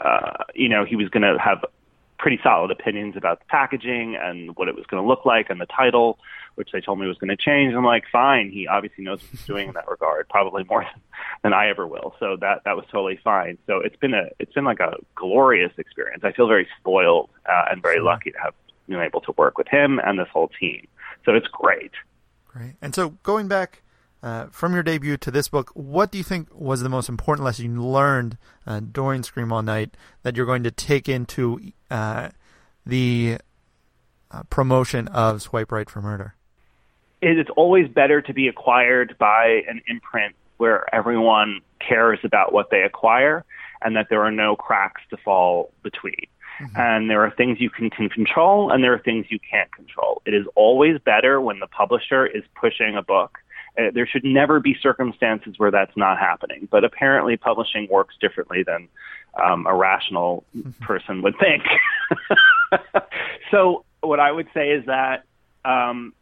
uh, 0.00 0.44
you 0.54 0.70
know, 0.70 0.86
he 0.86 0.96
was 0.96 1.10
going 1.10 1.22
to 1.22 1.36
have 1.38 1.64
pretty 2.18 2.40
solid 2.42 2.70
opinions 2.70 3.16
about 3.16 3.38
the 3.38 3.44
packaging 3.46 4.16
and 4.16 4.56
what 4.56 4.68
it 4.68 4.74
was 4.74 4.84
going 4.86 5.02
to 5.02 5.08
look 5.08 5.24
like 5.24 5.50
and 5.50 5.60
the 5.60 5.66
title 5.66 6.18
which 6.58 6.72
they 6.72 6.80
told 6.80 6.98
me 6.98 7.06
was 7.06 7.16
going 7.18 7.28
to 7.28 7.36
change. 7.36 7.72
I'm 7.72 7.84
like, 7.84 8.02
fine. 8.10 8.50
He 8.50 8.66
obviously 8.66 9.04
knows 9.04 9.22
what 9.22 9.30
he's 9.30 9.46
doing 9.46 9.68
in 9.68 9.74
that 9.74 9.88
regard, 9.88 10.28
probably 10.28 10.64
more 10.64 10.84
than, 11.44 11.52
I 11.52 11.68
ever 11.68 11.86
will. 11.86 12.16
So 12.18 12.36
that 12.40 12.62
that 12.64 12.74
was 12.74 12.84
totally 12.90 13.18
fine. 13.22 13.58
So 13.68 13.78
it's 13.78 13.94
been 13.94 14.12
a 14.12 14.24
it's 14.40 14.52
been 14.52 14.64
like 14.64 14.80
a 14.80 14.96
glorious 15.14 15.70
experience. 15.78 16.24
I 16.24 16.32
feel 16.32 16.48
very 16.48 16.66
spoiled 16.80 17.30
uh, 17.48 17.66
and 17.70 17.80
very 17.80 18.00
lucky 18.00 18.32
to 18.32 18.38
have 18.42 18.54
been 18.88 19.00
able 19.00 19.20
to 19.22 19.32
work 19.36 19.56
with 19.56 19.68
him 19.68 20.00
and 20.04 20.18
this 20.18 20.26
whole 20.32 20.50
team. 20.60 20.88
So 21.24 21.32
it's 21.32 21.46
great. 21.46 21.92
Great. 22.48 22.74
And 22.82 22.92
so 22.92 23.10
going 23.22 23.46
back 23.46 23.82
uh, 24.22 24.46
from 24.46 24.74
your 24.74 24.82
debut 24.82 25.16
to 25.18 25.30
this 25.30 25.48
book, 25.48 25.70
what 25.74 26.10
do 26.10 26.18
you 26.18 26.24
think 26.24 26.48
was 26.52 26.82
the 26.82 26.88
most 26.88 27.08
important 27.08 27.44
lesson 27.44 27.74
you 27.74 27.82
learned 27.82 28.36
uh, 28.66 28.80
during 28.80 29.22
Scream 29.22 29.52
All 29.52 29.62
Night 29.62 29.96
that 30.22 30.36
you're 30.36 30.46
going 30.46 30.64
to 30.64 30.70
take 30.70 31.08
into 31.08 31.60
uh, 31.90 32.30
the 32.84 33.38
uh, 34.30 34.42
promotion 34.44 35.08
of 35.08 35.42
Swipe 35.42 35.70
Right 35.70 35.88
for 35.88 36.02
Murder? 36.02 36.34
It's 37.20 37.50
always 37.56 37.88
better 37.88 38.20
to 38.22 38.32
be 38.32 38.48
acquired 38.48 39.16
by 39.18 39.62
an 39.68 39.82
imprint 39.88 40.34
where 40.56 40.92
everyone 40.94 41.60
cares 41.80 42.18
about 42.24 42.52
what 42.52 42.70
they 42.70 42.82
acquire 42.82 43.44
and 43.82 43.96
that 43.96 44.08
there 44.10 44.22
are 44.22 44.30
no 44.30 44.56
cracks 44.56 45.02
to 45.10 45.16
fall 45.16 45.72
between. 45.82 46.26
Mm-hmm. 46.60 46.76
And 46.76 47.10
there 47.10 47.24
are 47.24 47.30
things 47.30 47.60
you 47.60 47.70
can, 47.70 47.90
can 47.90 48.08
control 48.08 48.70
and 48.70 48.82
there 48.82 48.92
are 48.92 48.98
things 48.98 49.26
you 49.28 49.38
can't 49.38 49.70
control. 49.72 50.22
It 50.26 50.34
is 50.34 50.46
always 50.56 50.98
better 50.98 51.40
when 51.40 51.60
the 51.60 51.68
publisher 51.68 52.26
is 52.26 52.42
pushing 52.60 52.96
a 52.96 53.02
book 53.02 53.38
uh, 53.78 53.90
there 53.92 54.06
should 54.06 54.24
never 54.24 54.60
be 54.60 54.76
circumstances 54.80 55.54
where 55.58 55.70
that's 55.70 55.96
not 55.96 56.18
happening. 56.18 56.68
But 56.70 56.84
apparently, 56.84 57.36
publishing 57.36 57.88
works 57.90 58.16
differently 58.20 58.62
than 58.62 58.88
um, 59.42 59.66
a 59.66 59.74
rational 59.74 60.44
person 60.80 61.22
would 61.22 61.34
think. 61.38 61.62
so, 63.50 63.84
what 64.00 64.20
I 64.20 64.32
would 64.32 64.48
say 64.54 64.70
is 64.70 64.86
that 64.86 65.24
um, 65.64 66.12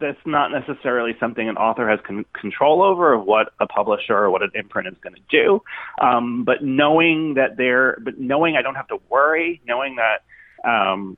that's 0.00 0.18
not 0.24 0.50
necessarily 0.50 1.16
something 1.20 1.48
an 1.48 1.56
author 1.56 1.88
has 1.88 2.00
con- 2.04 2.26
control 2.32 2.82
over 2.82 3.14
of 3.14 3.24
what 3.24 3.52
a 3.60 3.66
publisher 3.66 4.16
or 4.16 4.30
what 4.30 4.42
an 4.42 4.50
imprint 4.54 4.88
is 4.88 4.94
going 5.00 5.14
to 5.14 5.22
do. 5.30 5.62
Um, 6.00 6.44
but 6.44 6.64
knowing 6.64 7.34
that 7.34 7.56
they're, 7.56 7.98
but 8.00 8.18
knowing 8.18 8.56
I 8.56 8.62
don't 8.62 8.74
have 8.74 8.88
to 8.88 9.00
worry, 9.08 9.60
knowing 9.66 9.96
that. 9.96 10.24
Um, 10.68 11.16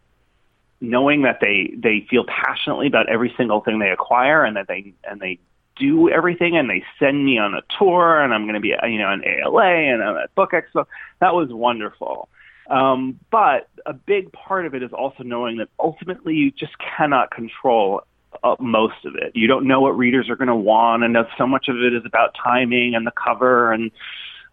knowing 0.83 1.23
that 1.23 1.41
they 1.41 1.75
they 1.77 2.07
feel 2.09 2.25
passionately 2.25 2.87
about 2.87 3.07
every 3.09 3.33
single 3.37 3.61
thing 3.61 3.79
they 3.79 3.91
acquire 3.91 4.45
and 4.45 4.57
that 4.57 4.67
they 4.67 4.95
and 5.05 5.21
they 5.21 5.39
do 5.77 6.11
everything 6.11 6.57
and 6.57 6.69
they 6.69 6.85
send 6.99 7.25
me 7.25 7.39
on 7.39 7.55
a 7.55 7.63
tour 7.79 8.21
and 8.21 8.35
I'm 8.35 8.45
going 8.45 8.55
to 8.55 8.61
be, 8.61 8.75
you 8.85 8.99
know, 8.99 9.11
an 9.11 9.23
ALA 9.25 9.65
and 9.65 10.03
I'm 10.03 10.17
at 10.17 10.35
Book 10.35 10.53
Expo. 10.53 10.87
That 11.21 11.35
was 11.35 11.49
wonderful. 11.51 12.29
Um, 12.69 13.19
but 13.31 13.69
a 13.85 13.93
big 13.93 14.33
part 14.33 14.67
of 14.67 14.75
it 14.75 14.83
is 14.83 14.93
also 14.93 15.25
knowing 15.25 15.57
that 15.57 15.69
ultimately 15.79 16.35
you 16.35 16.51
just 16.53 16.73
cannot 16.79 17.31
control 17.31 18.03
uh, 18.45 18.57
most 18.61 19.05
of 19.05 19.17
it. 19.17 19.33
You 19.35 19.49
don't 19.49 19.67
know 19.67 19.81
what 19.81 19.97
readers 19.99 20.29
are 20.31 20.37
going 20.37 20.49
to 20.49 20.55
want, 20.55 21.03
and 21.03 21.17
so 21.37 21.47
much 21.47 21.69
of 21.69 21.77
it 21.77 21.93
is 21.93 22.03
about 22.07 22.37
timing 22.43 22.95
and 22.95 23.07
the 23.07 23.13
cover 23.13 23.73
and 23.73 23.91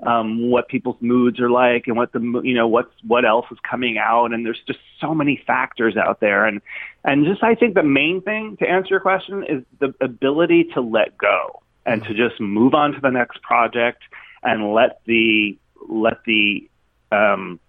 um, 0.06 0.52
what 0.52 0.68
people's 0.68 0.98
moods 1.02 1.40
are 1.40 1.50
like 1.50 1.88
and 1.88 1.96
what 1.98 2.12
the 2.12 2.20
you 2.44 2.54
know 2.54 2.68
what's 2.68 2.94
what 3.06 3.26
else 3.26 3.46
is 3.52 3.58
coming 3.68 3.98
out. 3.98 4.34
And 4.34 4.46
there's 4.46 4.62
just 4.68 4.80
so 5.02 5.14
many 5.14 5.42
factors 5.48 5.98
out 5.98 6.20
there. 6.20 6.46
And 6.46 6.62
and 7.04 7.26
just 7.26 7.44
I 7.44 7.56
think 7.56 7.74
the 7.74 7.84
main 7.84 8.22
thing 8.22 8.58
to 8.58 8.70
answer 8.70 8.90
your 8.90 9.00
question 9.00 9.44
is 9.44 9.64
the 9.80 9.94
ability 10.00 10.66
to 10.76 10.82
let 10.82 11.18
go 11.18 11.62
and 11.86 12.04
to 12.04 12.14
just 12.14 12.40
move 12.40 12.74
on 12.74 12.92
to 12.92 13.02
the 13.02 13.10
next 13.10 13.42
project 13.42 14.04
and 14.44 14.74
let 14.74 15.02
the 15.06 15.58
let 15.90 16.24
the 16.26 16.70
um, 17.12 17.60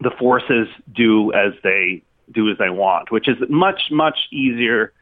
the 0.00 0.10
forces 0.18 0.68
do 0.92 1.32
as 1.32 1.52
they 1.64 2.02
do 2.30 2.50
as 2.50 2.58
they 2.58 2.70
want, 2.70 3.10
which 3.10 3.28
is 3.28 3.36
much 3.48 3.90
much 3.90 4.18
easier 4.30 4.92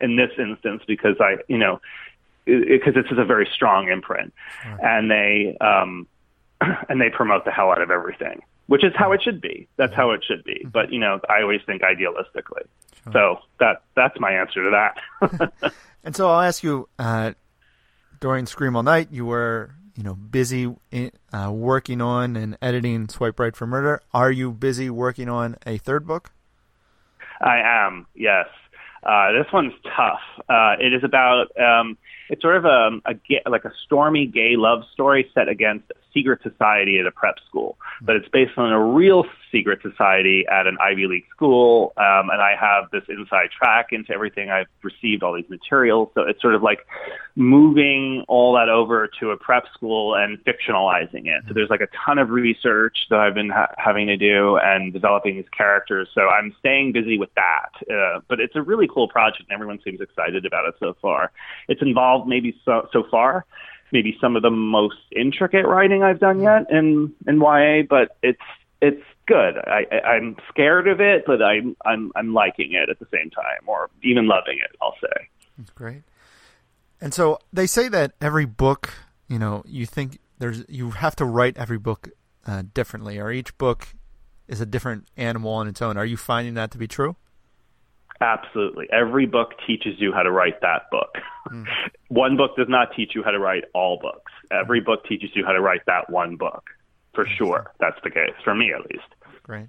in 0.00 0.16
this 0.16 0.30
instance 0.38 0.82
because 0.86 1.16
I 1.20 1.38
you 1.48 1.58
know 1.58 1.80
because 2.44 2.94
this 2.94 3.06
is 3.10 3.18
a 3.18 3.24
very 3.24 3.48
strong 3.52 3.88
imprint, 3.88 4.32
and 4.82 5.10
they 5.10 5.56
um, 5.60 6.06
and 6.88 7.00
they 7.00 7.10
promote 7.10 7.44
the 7.44 7.50
hell 7.50 7.70
out 7.70 7.82
of 7.82 7.90
everything, 7.90 8.42
which 8.66 8.84
is 8.84 8.92
how 8.96 9.12
it 9.12 9.22
should 9.22 9.40
be. 9.40 9.68
That's 9.76 9.94
how 9.94 10.10
it 10.12 10.24
should 10.26 10.44
be. 10.44 10.60
Mm-hmm. 10.60 10.68
But 10.68 10.92
you 10.92 10.98
know, 10.98 11.20
I 11.28 11.42
always 11.42 11.60
think 11.66 11.82
idealistically. 11.82 12.64
Sure. 13.04 13.12
So 13.12 13.38
that 13.60 13.82
that's 13.94 14.18
my 14.20 14.32
answer 14.32 14.62
to 14.64 14.70
that. 14.70 15.72
and 16.04 16.14
so 16.14 16.30
I'll 16.30 16.42
ask 16.42 16.62
you 16.62 16.88
uh, 16.98 17.32
during 18.20 18.46
Scream 18.46 18.76
All 18.76 18.82
Night, 18.82 19.08
you 19.10 19.26
were 19.26 19.74
you 19.96 20.02
know 20.02 20.14
busy 20.14 20.74
in, 20.90 21.10
uh, 21.32 21.50
working 21.52 22.00
on 22.00 22.36
and 22.36 22.56
editing 22.62 23.08
Swipe 23.08 23.38
Right 23.38 23.54
for 23.56 23.66
Murder. 23.66 24.00
Are 24.12 24.30
you 24.30 24.52
busy 24.52 24.90
working 24.90 25.28
on 25.28 25.56
a 25.66 25.78
third 25.78 26.06
book? 26.06 26.30
I 27.40 27.58
am. 27.58 28.06
Yes. 28.14 28.46
Uh, 29.02 29.32
this 29.32 29.52
one's 29.52 29.72
tough. 29.96 30.20
Uh, 30.48 30.76
it 30.78 30.94
is 30.94 31.02
about 31.02 31.48
um, 31.58 31.98
it's 32.32 32.40
sort 32.40 32.56
of 32.56 32.64
a, 32.64 32.88
a 33.04 33.50
like 33.50 33.66
a 33.66 33.72
stormy 33.84 34.24
gay 34.24 34.56
love 34.56 34.84
story 34.94 35.30
set 35.34 35.50
against 35.50 35.90
a 35.90 35.94
secret 36.14 36.40
society 36.42 36.98
at 36.98 37.06
a 37.06 37.10
prep 37.10 37.36
school, 37.46 37.76
but 38.00 38.16
it's 38.16 38.28
based 38.28 38.56
on 38.56 38.72
a 38.72 38.82
real 38.82 39.24
secret 39.50 39.80
society 39.82 40.46
at 40.50 40.66
an 40.66 40.78
Ivy 40.80 41.06
League 41.06 41.26
school. 41.30 41.92
Um, 41.98 42.30
and 42.30 42.40
I 42.40 42.54
have 42.58 42.90
this 42.90 43.02
inside 43.08 43.50
track 43.50 43.88
into 43.92 44.12
everything. 44.12 44.50
I've 44.50 44.66
received 44.82 45.22
all 45.22 45.34
these 45.34 45.48
materials, 45.50 46.08
so 46.14 46.22
it's 46.22 46.40
sort 46.40 46.54
of 46.54 46.62
like 46.62 46.86
moving 47.36 48.24
all 48.28 48.54
that 48.54 48.70
over 48.70 49.10
to 49.20 49.30
a 49.30 49.36
prep 49.36 49.64
school 49.74 50.14
and 50.14 50.38
fictionalizing 50.44 51.26
it. 51.26 51.44
So 51.48 51.54
there's 51.54 51.70
like 51.70 51.82
a 51.82 51.88
ton 52.04 52.18
of 52.18 52.30
research 52.30 52.96
that 53.10 53.20
I've 53.20 53.34
been 53.34 53.50
ha- 53.50 53.74
having 53.76 54.06
to 54.06 54.16
do 54.16 54.56
and 54.56 54.90
developing 54.92 55.36
these 55.36 55.48
characters. 55.56 56.08
So 56.14 56.28
I'm 56.28 56.54
staying 56.60 56.92
busy 56.92 57.18
with 57.18 57.30
that. 57.34 57.70
Uh, 57.90 58.20
but 58.26 58.40
it's 58.40 58.56
a 58.56 58.62
really 58.62 58.88
cool 58.88 59.08
project, 59.08 59.44
and 59.50 59.52
everyone 59.52 59.80
seems 59.84 60.00
excited 60.00 60.46
about 60.46 60.66
it 60.66 60.74
so 60.80 60.96
far. 61.02 61.30
It's 61.68 61.82
involved 61.82 62.21
maybe 62.26 62.54
so 62.64 62.88
so 62.92 63.04
far 63.10 63.44
maybe 63.92 64.16
some 64.20 64.34
of 64.34 64.42
the 64.42 64.50
most 64.50 64.96
intricate 65.14 65.66
writing 65.66 66.02
I've 66.02 66.18
done 66.18 66.40
yet 66.40 66.70
in 66.70 67.12
in 67.26 67.40
YA, 67.40 67.82
but 67.88 68.16
it's 68.22 68.40
it's 68.80 69.02
good. 69.26 69.56
I, 69.58 69.84
I'm 70.04 70.36
scared 70.48 70.88
of 70.88 71.00
it, 71.00 71.24
but 71.26 71.42
I'm 71.42 71.76
I'm 71.84 72.10
I'm 72.16 72.34
liking 72.34 72.72
it 72.72 72.88
at 72.90 72.98
the 72.98 73.06
same 73.12 73.30
time, 73.30 73.66
or 73.66 73.90
even 74.02 74.26
loving 74.26 74.58
it. 74.58 74.74
I'll 74.80 74.96
say. 75.00 75.28
That's 75.58 75.70
great. 75.70 76.02
And 77.00 77.12
so 77.12 77.38
they 77.52 77.66
say 77.66 77.88
that 77.88 78.12
every 78.20 78.46
book, 78.46 78.90
you 79.28 79.38
know, 79.38 79.62
you 79.66 79.86
think 79.86 80.18
there's 80.38 80.64
you 80.68 80.90
have 80.92 81.14
to 81.16 81.24
write 81.24 81.56
every 81.58 81.78
book 81.78 82.08
uh, 82.46 82.62
differently, 82.74 83.18
or 83.18 83.30
each 83.30 83.56
book 83.58 83.88
is 84.48 84.60
a 84.60 84.66
different 84.66 85.06
animal 85.16 85.52
on 85.52 85.68
its 85.68 85.82
own. 85.82 85.96
Are 85.96 86.06
you 86.06 86.16
finding 86.16 86.54
that 86.54 86.70
to 86.72 86.78
be 86.78 86.88
true? 86.88 87.16
Absolutely. 88.22 88.86
Every 88.92 89.26
book 89.26 89.50
teaches 89.66 89.94
you 89.98 90.12
how 90.12 90.22
to 90.22 90.30
write 90.30 90.60
that 90.60 90.82
book. 90.90 91.16
Mm. 91.50 91.66
one 92.08 92.36
book 92.36 92.56
does 92.56 92.68
not 92.68 92.88
teach 92.96 93.12
you 93.14 93.22
how 93.22 93.32
to 93.32 93.38
write 93.38 93.64
all 93.74 93.98
books. 94.00 94.32
Every 94.50 94.80
book 94.80 95.04
teaches 95.08 95.30
you 95.34 95.44
how 95.44 95.52
to 95.52 95.60
write 95.60 95.80
that 95.86 96.08
one 96.08 96.36
book. 96.36 96.64
For 97.14 97.26
sure. 97.36 97.72
That's 97.80 97.98
the 98.04 98.10
case, 98.10 98.34
for 98.44 98.54
me 98.54 98.72
at 98.72 98.90
least. 98.90 99.08
Great. 99.42 99.68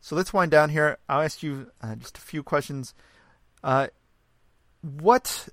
So 0.00 0.16
let's 0.16 0.32
wind 0.32 0.50
down 0.50 0.70
here. 0.70 0.98
I'll 1.08 1.22
ask 1.22 1.42
you 1.42 1.70
uh, 1.82 1.96
just 1.96 2.16
a 2.16 2.20
few 2.20 2.42
questions. 2.42 2.94
Uh, 3.62 3.88
what 4.82 5.48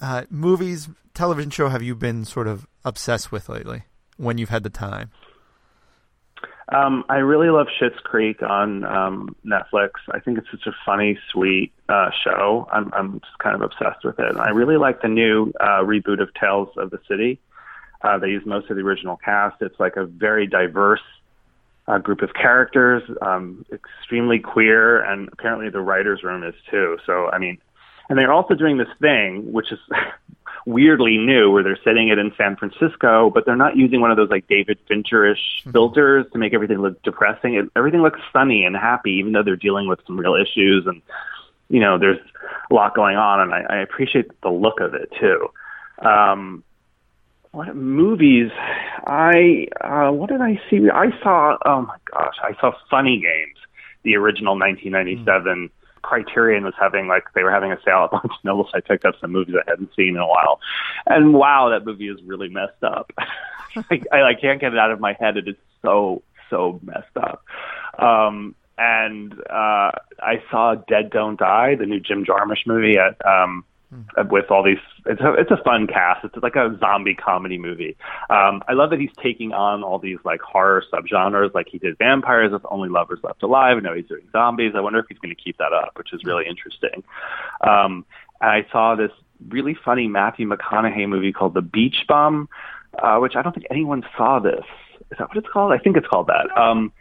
uh, 0.00 0.24
movies, 0.30 0.88
television 1.12 1.50
show 1.50 1.68
have 1.68 1.82
you 1.82 1.94
been 1.94 2.24
sort 2.24 2.46
of 2.46 2.66
obsessed 2.84 3.32
with 3.32 3.48
lately 3.48 3.84
when 4.16 4.38
you've 4.38 4.50
had 4.50 4.62
the 4.62 4.70
time? 4.70 5.10
Um, 6.70 7.04
I 7.08 7.16
really 7.16 7.50
love 7.50 7.66
Schitt's 7.78 8.00
Creek 8.04 8.42
on 8.42 8.84
um, 8.84 9.36
Netflix. 9.44 9.90
I 10.10 10.20
think 10.20 10.38
it's 10.38 10.50
such 10.50 10.66
a 10.66 10.74
funny, 10.86 11.18
sweet 11.30 11.72
uh, 11.88 12.10
show. 12.22 12.66
I'm, 12.72 12.92
I'm 12.94 13.20
just 13.20 13.38
kind 13.38 13.54
of 13.54 13.62
obsessed 13.62 14.04
with 14.04 14.18
it. 14.18 14.30
And 14.30 14.38
I 14.38 14.48
really 14.50 14.78
like 14.78 15.02
the 15.02 15.08
new 15.08 15.52
uh, 15.60 15.82
reboot 15.82 16.22
of 16.22 16.32
Tales 16.34 16.68
of 16.78 16.90
the 16.90 17.00
City. 17.06 17.38
Uh, 18.02 18.18
they 18.18 18.28
use 18.28 18.44
most 18.46 18.70
of 18.70 18.76
the 18.76 18.82
original 18.82 19.16
cast. 19.16 19.60
It's 19.60 19.78
like 19.78 19.96
a 19.96 20.06
very 20.06 20.46
diverse 20.46 21.02
uh, 21.86 21.98
group 21.98 22.22
of 22.22 22.32
characters, 22.32 23.02
um, 23.20 23.64
extremely 23.72 24.38
queer, 24.38 25.02
and 25.02 25.28
apparently 25.32 25.68
the 25.68 25.80
writers' 25.80 26.22
room 26.22 26.44
is 26.44 26.54
too. 26.70 26.98
So, 27.04 27.28
I 27.30 27.38
mean, 27.38 27.58
and 28.08 28.18
they're 28.18 28.32
also 28.32 28.54
doing 28.54 28.78
this 28.78 28.88
thing, 29.00 29.52
which 29.52 29.70
is 29.72 29.78
weirdly 30.66 31.18
new 31.18 31.50
where 31.50 31.62
they're 31.62 31.78
setting 31.84 32.08
it 32.08 32.18
in 32.18 32.32
San 32.36 32.56
Francisco, 32.56 33.30
but 33.30 33.44
they're 33.44 33.56
not 33.56 33.76
using 33.76 34.00
one 34.00 34.10
of 34.10 34.16
those 34.16 34.30
like 34.30 34.46
David 34.48 34.78
Fincherish 34.88 35.38
mm-hmm. 35.60 35.72
filters 35.72 36.26
to 36.32 36.38
make 36.38 36.54
everything 36.54 36.78
look 36.78 37.02
depressing. 37.02 37.54
It, 37.54 37.66
everything 37.76 38.02
looks 38.02 38.20
sunny 38.32 38.64
and 38.64 38.76
happy, 38.76 39.12
even 39.12 39.32
though 39.32 39.42
they're 39.42 39.56
dealing 39.56 39.88
with 39.88 40.00
some 40.06 40.18
real 40.18 40.34
issues 40.34 40.86
and 40.86 41.02
you 41.68 41.80
know 41.80 41.98
there's 41.98 42.18
a 42.70 42.74
lot 42.74 42.94
going 42.94 43.16
on, 43.16 43.40
and 43.40 43.54
I, 43.54 43.76
I 43.76 43.76
appreciate 43.78 44.28
the 44.42 44.50
look 44.50 44.80
of 44.80 44.94
it 44.94 45.10
too. 45.18 45.48
Um, 46.06 46.62
what 47.52 47.74
movies? 47.74 48.50
I 49.06 49.68
uh, 49.80 50.12
what 50.12 50.30
did 50.30 50.40
I 50.40 50.60
see? 50.68 50.90
I 50.92 51.06
saw. 51.22 51.56
Oh 51.64 51.82
my 51.82 51.96
gosh, 52.10 52.34
I 52.42 52.58
saw 52.60 52.72
Funny 52.90 53.16
Games, 53.20 53.58
the 54.02 54.16
original 54.16 54.58
1997. 54.58 55.24
Mm-hmm 55.44 55.66
Criterion 56.04 56.64
was 56.64 56.74
having 56.78 57.08
like 57.08 57.24
they 57.34 57.42
were 57.42 57.50
having 57.50 57.72
a 57.72 57.78
sale 57.84 58.04
at 58.04 58.10
Barnes 58.10 58.30
and 58.30 58.44
Noble, 58.44 58.68
so 58.70 58.76
I 58.76 58.80
picked 58.80 59.04
up 59.04 59.14
some 59.20 59.32
movies 59.32 59.54
I 59.58 59.68
hadn't 59.68 59.90
seen 59.96 60.10
in 60.10 60.16
a 60.16 60.26
while, 60.26 60.60
and 61.06 61.32
wow, 61.34 61.70
that 61.70 61.86
movie 61.86 62.08
is 62.08 62.22
really 62.24 62.48
messed 62.48 62.82
up. 62.82 63.10
I, 63.18 64.02
I, 64.12 64.22
I 64.22 64.34
can't 64.34 64.60
get 64.60 64.72
it 64.72 64.78
out 64.78 64.92
of 64.92 65.00
my 65.00 65.14
head. 65.18 65.36
It 65.36 65.48
is 65.48 65.56
so 65.82 66.22
so 66.50 66.78
messed 66.82 67.16
up. 67.16 67.44
Um, 67.98 68.54
and 68.76 69.32
uh, 69.50 69.92
I 70.20 70.42
saw 70.50 70.74
Dead 70.74 71.10
Don't 71.10 71.38
Die, 71.38 71.74
the 71.76 71.86
new 71.86 72.00
Jim 72.00 72.24
Jarmusch 72.24 72.66
movie 72.66 72.98
at 72.98 73.24
um. 73.26 73.64
With 74.30 74.50
all 74.50 74.62
these. 74.62 74.78
It's 75.06 75.20
a 75.20 75.34
it's 75.34 75.50
a 75.50 75.56
fun 75.64 75.86
cast. 75.86 76.24
It's 76.24 76.36
like 76.42 76.56
a 76.56 76.76
zombie 76.78 77.14
comedy 77.14 77.58
movie. 77.58 77.96
Um, 78.30 78.62
I 78.68 78.72
love 78.72 78.90
that 78.90 79.00
he's 79.00 79.12
taking 79.22 79.52
on 79.52 79.82
all 79.82 79.98
these 79.98 80.18
like 80.24 80.40
horror 80.40 80.82
subgenres, 80.92 81.54
like 81.54 81.68
he 81.70 81.78
did 81.78 81.98
vampires 81.98 82.52
with 82.52 82.62
Only 82.70 82.88
Lovers 82.88 83.20
Left 83.22 83.42
Alive. 83.42 83.76
and 83.76 83.84
now 83.84 83.94
he's 83.94 84.06
doing 84.06 84.26
zombies. 84.32 84.72
I 84.74 84.80
wonder 84.80 84.98
if 84.98 85.06
he's 85.08 85.18
going 85.18 85.34
to 85.34 85.40
keep 85.40 85.58
that 85.58 85.72
up, 85.72 85.96
which 85.96 86.12
is 86.12 86.24
really 86.24 86.46
interesting. 86.46 87.04
Um, 87.66 88.04
and 88.40 88.50
I 88.50 88.66
saw 88.70 88.94
this 88.94 89.10
really 89.48 89.76
funny 89.84 90.08
Matthew 90.08 90.48
McConaughey 90.48 91.08
movie 91.08 91.32
called 91.32 91.54
The 91.54 91.62
Beach 91.62 92.04
Bum, 92.08 92.48
uh, 93.02 93.18
which 93.18 93.36
I 93.36 93.42
don't 93.42 93.52
think 93.52 93.66
anyone 93.70 94.04
saw 94.16 94.38
this. 94.38 94.64
Is 95.10 95.18
that 95.18 95.28
what 95.28 95.36
it's 95.36 95.48
called? 95.52 95.72
I 95.72 95.78
think 95.78 95.96
it's 95.96 96.06
called 96.06 96.28
that. 96.28 96.56
Um, 96.58 96.92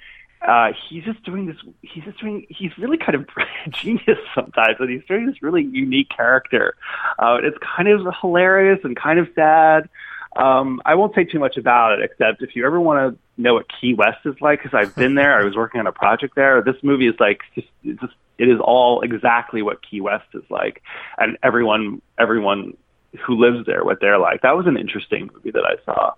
uh, 0.48 0.72
he's 0.90 1.04
just 1.04 1.24
doing 1.24 1.46
this. 1.46 1.56
He's 1.82 2.04
just 2.04 2.20
doing. 2.20 2.46
He's 2.50 2.78
really 2.78 2.98
kind 2.98 3.16
of 3.16 3.28
genius 3.70 4.20
sometimes, 4.36 4.76
and 4.80 4.90
he's 4.90 5.04
doing 5.08 5.26
this 5.26 5.42
really 5.42 5.64
unique 5.64 6.10
character. 6.10 6.76
Uh, 7.18 7.38
it's 7.42 7.58
kind 7.60 7.88
of 7.88 8.06
hilarious 8.20 8.80
and 8.84 8.96
kind 8.96 9.20
of 9.20 9.28
sad. 9.36 9.90
Um, 10.36 10.82
I 10.86 10.96
won't 10.96 11.14
say 11.16 11.24
too 11.24 11.40
much 11.40 11.58
about 11.58 12.00
it, 12.00 12.04
except 12.04 12.42
if 12.42 12.56
you 12.56 12.66
ever 12.66 12.80
want 12.80 13.16
to 13.16 13.42
know 13.42 13.54
what 13.54 13.68
Key 13.80 13.94
West 13.94 14.20
is 14.26 14.36
like, 14.42 14.62
because 14.62 14.74
I've 14.74 14.96
been 14.96 15.16
there. 15.16 15.40
I 15.40 15.44
was 15.44 15.56
working 15.56 15.80
on 15.80 15.88
a 15.88 15.92
project 15.92 16.36
there. 16.36 16.62
This 16.62 16.76
movie 16.82 17.08
is 17.08 17.16
like 17.20 17.42
just, 17.56 17.68
it's 17.84 18.02
just 18.02 18.14
it 18.38 18.50
is 18.50 18.60
all 18.60 19.02
exactly 19.02 19.62
what 19.62 19.88
Key 19.88 20.02
West 20.02 20.28
is 20.34 20.44
like, 20.50 20.82
and 21.18 21.38
everyone 21.44 22.02
everyone 22.18 22.76
who 23.26 23.36
lives 23.36 23.66
there 23.66 23.84
what 23.86 24.00
they're 24.02 24.18
like. 24.18 24.42
That 24.42 24.58
was 24.58 24.66
an 24.66 24.76
interesting 24.76 25.30
movie 25.34 25.52
that 25.52 25.64
I 25.64 25.76
saw. 25.86 26.14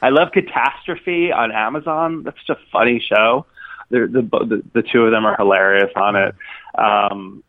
I 0.00 0.10
love 0.10 0.30
Catastrophe 0.32 1.32
on 1.32 1.50
Amazon. 1.50 2.22
That's 2.22 2.38
such 2.46 2.56
a 2.56 2.60
funny 2.70 3.00
show. 3.00 3.46
The, 3.90 4.06
the 4.08 4.62
the 4.74 4.82
two 4.82 5.04
of 5.04 5.12
them 5.12 5.24
are 5.24 5.36
hilarious 5.36 5.90
on 5.94 6.16
it. 6.16 6.34
Um, 6.76 7.44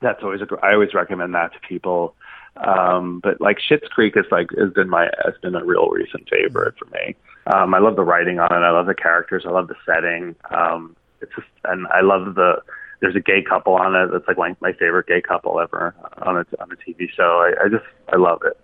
that's 0.00 0.22
always 0.22 0.40
a, 0.40 0.46
I 0.62 0.72
always 0.74 0.94
recommend 0.94 1.34
that 1.34 1.52
to 1.52 1.58
people. 1.60 2.14
Um, 2.56 3.20
but 3.20 3.40
like 3.40 3.58
Schitt's 3.58 3.88
Creek 3.88 4.16
is 4.16 4.26
like 4.30 4.50
has 4.56 4.72
been 4.72 4.88
my 4.88 5.08
has 5.24 5.34
been 5.42 5.54
a 5.54 5.64
real 5.64 5.88
recent 5.88 6.28
favorite 6.28 6.74
for 6.78 6.86
me. 6.86 7.16
Um, 7.46 7.74
I 7.74 7.78
love 7.78 7.96
the 7.96 8.04
writing 8.04 8.38
on 8.38 8.52
it. 8.52 8.64
I 8.64 8.70
love 8.70 8.86
the 8.86 8.94
characters. 8.94 9.44
I 9.46 9.50
love 9.50 9.68
the 9.68 9.76
setting. 9.84 10.36
Um, 10.50 10.96
it's 11.20 11.32
just 11.34 11.48
and 11.64 11.86
I 11.88 12.00
love 12.00 12.34
the 12.34 12.62
there's 13.00 13.16
a 13.16 13.20
gay 13.20 13.42
couple 13.42 13.74
on 13.74 13.94
it. 13.94 14.10
That's 14.12 14.26
like 14.28 14.38
my, 14.38 14.56
my 14.60 14.72
favorite 14.72 15.06
gay 15.06 15.20
couple 15.20 15.60
ever 15.60 15.94
on 16.22 16.36
a 16.36 16.46
on 16.60 16.70
a 16.70 16.76
TV 16.76 17.10
show. 17.10 17.44
I, 17.44 17.64
I 17.64 17.68
just 17.68 17.84
I 18.12 18.16
love 18.16 18.42
it. 18.44 18.56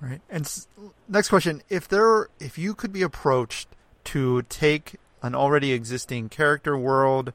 Right. 0.00 0.20
And 0.28 0.44
s- 0.44 0.66
next 1.08 1.28
question: 1.28 1.62
If 1.68 1.88
there, 1.88 2.28
if 2.38 2.58
you 2.58 2.74
could 2.74 2.92
be 2.92 3.02
approached 3.02 3.68
to 4.04 4.42
take 4.42 4.96
an 5.22 5.34
already 5.34 5.72
existing 5.72 6.28
character 6.28 6.76
world, 6.76 7.32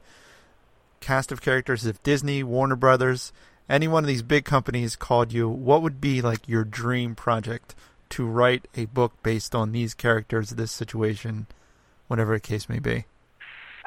cast 1.00 1.32
of 1.32 1.42
characters, 1.42 1.84
if 1.84 2.02
Disney, 2.02 2.42
Warner 2.42 2.76
Brothers, 2.76 3.32
any 3.68 3.88
one 3.88 4.04
of 4.04 4.08
these 4.08 4.22
big 4.22 4.44
companies 4.44 4.96
called 4.96 5.32
you, 5.32 5.48
what 5.48 5.82
would 5.82 6.00
be 6.00 6.22
like 6.22 6.48
your 6.48 6.64
dream 6.64 7.14
project 7.14 7.74
to 8.10 8.26
write 8.26 8.68
a 8.76 8.86
book 8.86 9.12
based 9.22 9.54
on 9.54 9.72
these 9.72 9.94
characters, 9.94 10.50
this 10.50 10.72
situation, 10.72 11.46
whatever 12.08 12.34
the 12.34 12.40
case 12.40 12.68
may 12.68 12.78
be? 12.78 13.04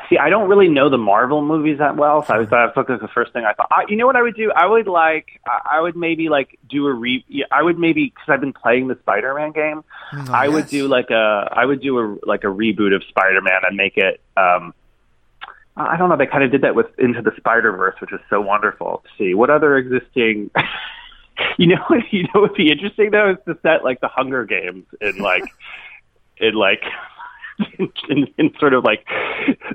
See, 0.09 0.17
I 0.17 0.29
don't 0.29 0.49
really 0.49 0.67
know 0.67 0.89
the 0.89 0.97
Marvel 0.97 1.41
movies 1.41 1.79
that 1.79 1.95
well, 1.95 2.23
so 2.23 2.33
I 2.33 2.37
was 2.37 2.49
that 2.49 2.75
was 2.75 3.01
the 3.01 3.07
first 3.07 3.33
thing 3.33 3.45
I 3.45 3.53
thought. 3.53 3.67
I, 3.71 3.85
you 3.87 3.95
know 3.95 4.05
what 4.05 4.15
I 4.15 4.21
would 4.21 4.35
do? 4.35 4.51
I 4.55 4.65
would 4.65 4.87
like, 4.87 5.41
I 5.47 5.81
would 5.81 5.95
maybe 5.95 6.29
like 6.29 6.59
do 6.69 6.85
a 6.87 6.93
re. 6.93 7.25
I 7.51 7.63
would 7.63 7.79
maybe 7.79 8.05
because 8.05 8.27
I've 8.27 8.41
been 8.41 8.53
playing 8.53 8.87
the 8.87 8.97
Spider-Man 9.01 9.51
game. 9.51 9.83
Oh, 10.13 10.25
I 10.31 10.47
would 10.47 10.67
do 10.67 10.87
like 10.87 11.09
a, 11.09 11.49
I 11.51 11.65
would 11.65 11.81
do 11.81 11.99
a 11.99 12.17
like 12.27 12.43
a 12.43 12.47
reboot 12.47 12.95
of 12.95 13.03
Spider-Man 13.09 13.61
and 13.67 13.75
make 13.77 13.97
it. 13.97 14.21
um 14.37 14.73
I 15.77 15.97
don't 15.97 16.07
know. 16.09 16.15
They 16.15 16.25
kind 16.25 16.43
of 16.43 16.51
did 16.51 16.61
that 16.61 16.73
with 16.73 16.87
Into 16.97 17.21
the 17.21 17.33
Spider 17.35 17.71
Verse, 17.73 17.95
which 17.99 18.13
is 18.13 18.19
so 18.29 18.39
wonderful 18.39 19.03
to 19.03 19.09
see. 19.17 19.33
What 19.33 19.49
other 19.49 19.77
existing? 19.77 20.49
you 21.57 21.67
know, 21.67 21.83
what 21.87 21.99
you 22.11 22.23
know, 22.23 22.41
what 22.41 22.51
would 22.51 22.57
be 22.57 22.71
interesting 22.71 23.11
though 23.11 23.31
is 23.31 23.37
to 23.45 23.57
set 23.61 23.83
like 23.83 23.99
the 23.99 24.07
Hunger 24.07 24.45
Games 24.45 24.85
in 25.01 25.17
like, 25.17 25.43
in 26.37 26.53
like, 26.53 26.83
in, 28.09 28.27
in 28.37 28.53
sort 28.59 28.73
of 28.73 28.83
like 28.83 29.05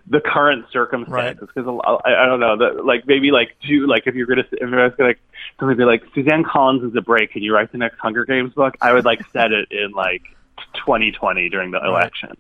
the 0.07 0.21
current 0.21 0.67
circumstances. 0.71 1.49
Because 1.55 1.81
I, 1.85 2.13
I 2.13 2.27
don't 2.27 2.41
know, 2.41 2.57
the, 2.57 2.83
like 2.83 3.07
maybe 3.07 3.31
like 3.31 3.57
do 3.67 3.87
like 3.87 4.07
if 4.07 4.15
you're 4.15 4.27
gonna 4.27 4.45
if 4.53 4.73
I 4.73 4.85
was 4.85 4.95
gonna 4.97 5.15
somebody 5.59 5.79
be 5.79 5.85
like 5.85 6.03
Suzanne 6.15 6.45
Collins 6.45 6.83
is 6.85 6.97
a 6.97 7.01
break, 7.01 7.33
can 7.33 7.43
you 7.43 7.55
write 7.55 7.73
the 7.73 7.79
next 7.79 7.99
Hunger 7.99 8.25
Games 8.25 8.53
book? 8.55 8.77
I 8.81 8.93
would 8.93 9.05
like 9.05 9.23
set 9.33 9.53
it 9.53 9.71
in 9.71 9.93
like 9.93 10.23
2020 10.75 11.49
during 11.49 11.71
the 11.71 11.83
election. 11.85 12.37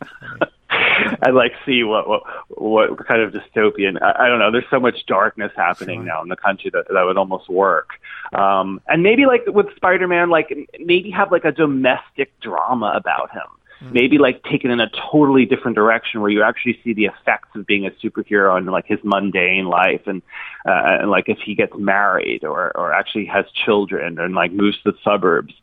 I'd 0.70 1.34
like 1.34 1.52
see 1.66 1.84
what 1.84 2.08
what 2.08 2.22
what 2.60 3.06
kind 3.06 3.20
of 3.20 3.32
dystopian. 3.32 4.00
I, 4.00 4.24
I 4.24 4.28
don't 4.28 4.38
know. 4.38 4.50
There's 4.50 4.68
so 4.70 4.80
much 4.80 5.04
darkness 5.06 5.52
happening 5.56 6.00
Sure. 6.00 6.06
now 6.06 6.22
in 6.22 6.28
the 6.28 6.36
country 6.36 6.70
that 6.72 6.86
that 6.88 7.02
would 7.02 7.16
almost 7.18 7.48
work. 7.48 7.90
Um, 8.32 8.80
and 8.88 9.02
maybe 9.02 9.26
like 9.26 9.42
with 9.46 9.74
Spider-Man, 9.76 10.30
like 10.30 10.56
maybe 10.80 11.10
have 11.10 11.30
like 11.30 11.44
a 11.44 11.52
domestic 11.52 12.38
drama 12.40 12.92
about 12.94 13.30
him. 13.32 13.42
Maybe 13.90 14.18
like 14.18 14.42
take 14.44 14.64
it 14.64 14.70
in 14.70 14.80
a 14.80 14.90
totally 15.10 15.44
different 15.44 15.74
direction 15.74 16.20
where 16.20 16.30
you 16.30 16.42
actually 16.42 16.78
see 16.84 16.92
the 16.92 17.06
effects 17.06 17.48
of 17.54 17.66
being 17.66 17.86
a 17.86 17.90
superhero 17.90 18.56
and 18.56 18.66
like 18.66 18.86
his 18.86 18.98
mundane 19.02 19.66
life 19.66 20.02
and 20.06 20.22
uh, 20.66 21.00
and 21.00 21.10
like 21.10 21.28
if 21.28 21.38
he 21.44 21.54
gets 21.54 21.72
married 21.76 22.44
or 22.44 22.76
or 22.76 22.92
actually 22.92 23.26
has 23.26 23.44
children 23.64 24.18
and 24.18 24.34
like 24.34 24.52
moves 24.52 24.80
to 24.82 24.92
the 24.92 24.98
suburbs 25.02 25.54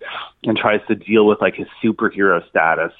and 0.43 0.57
tries 0.57 0.81
to 0.87 0.95
deal 0.95 1.25
with 1.25 1.39
like 1.41 1.55
his 1.55 1.67
superhero 1.83 2.47
status. 2.49 2.93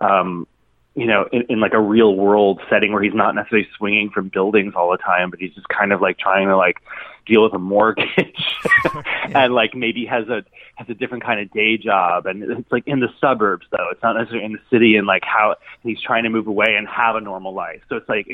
Um, 0.00 0.46
you 0.94 1.06
know, 1.06 1.28
in, 1.32 1.42
in 1.48 1.60
like 1.60 1.72
a 1.72 1.80
real 1.80 2.14
world 2.16 2.60
setting 2.68 2.92
where 2.92 3.02
he's 3.02 3.14
not 3.14 3.34
necessarily 3.34 3.68
swinging 3.76 4.10
from 4.10 4.28
buildings 4.28 4.74
all 4.76 4.90
the 4.90 4.98
time, 4.98 5.30
but 5.30 5.38
he's 5.38 5.54
just 5.54 5.68
kind 5.68 5.92
of 5.92 6.00
like 6.00 6.18
trying 6.18 6.48
to 6.48 6.56
like 6.56 6.76
deal 7.26 7.42
with 7.42 7.54
a 7.54 7.58
mortgage 7.58 8.42
and 9.34 9.54
like 9.54 9.74
maybe 9.74 10.06
has 10.06 10.28
a 10.28 10.44
has 10.76 10.88
a 10.88 10.94
different 10.94 11.24
kind 11.24 11.40
of 11.40 11.50
day 11.52 11.76
job 11.76 12.26
and 12.26 12.42
it's 12.42 12.72
like 12.72 12.84
in 12.86 13.00
the 13.00 13.08
suburbs 13.20 13.66
though. 13.70 13.88
It's 13.90 14.02
not 14.02 14.16
necessarily 14.16 14.46
in 14.46 14.52
the 14.52 14.60
city 14.70 14.96
and 14.96 15.06
like 15.06 15.22
how 15.24 15.56
he's 15.82 16.00
trying 16.00 16.24
to 16.24 16.30
move 16.30 16.46
away 16.46 16.74
and 16.76 16.88
have 16.88 17.16
a 17.16 17.20
normal 17.20 17.54
life. 17.54 17.82
So 17.88 17.96
it's 17.96 18.08
like 18.08 18.26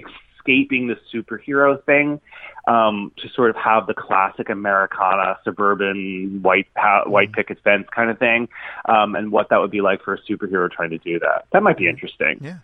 escaping 0.47 0.87
the 0.87 0.97
superhero 1.13 1.83
thing 1.85 2.21
um, 2.67 3.13
to 3.19 3.29
sort 3.31 3.51
of 3.51 3.57
have 3.57 3.87
the 3.87 3.95
classic 3.95 4.49
Americana 4.49 5.39
suburban 5.45 6.41
white 6.43 6.67
pa- 6.75 7.05
white 7.07 7.33
picket 7.33 7.59
fence 7.63 7.87
kind 7.95 8.11
of 8.11 8.19
thing, 8.19 8.49
um, 8.87 9.15
and 9.15 9.31
what 9.31 9.49
that 9.51 9.61
would 9.61 9.71
be 9.71 9.81
like 9.81 10.03
for 10.03 10.15
a 10.15 10.23
superhero 10.23 10.71
trying 10.71 10.91
to 10.91 10.99
do 10.99 11.19
that. 11.21 11.47
That 11.53 11.63
might 11.63 11.77
be 11.77 11.89
interesting. 11.89 12.39
Yeah. 12.41 12.59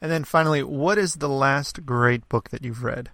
And 0.00 0.10
then 0.10 0.24
finally, 0.24 0.62
what 0.62 0.98
is 0.98 1.16
the 1.16 1.28
last 1.28 1.84
great 1.84 2.28
book 2.28 2.50
that 2.50 2.64
you've 2.64 2.82
read? 2.82 3.10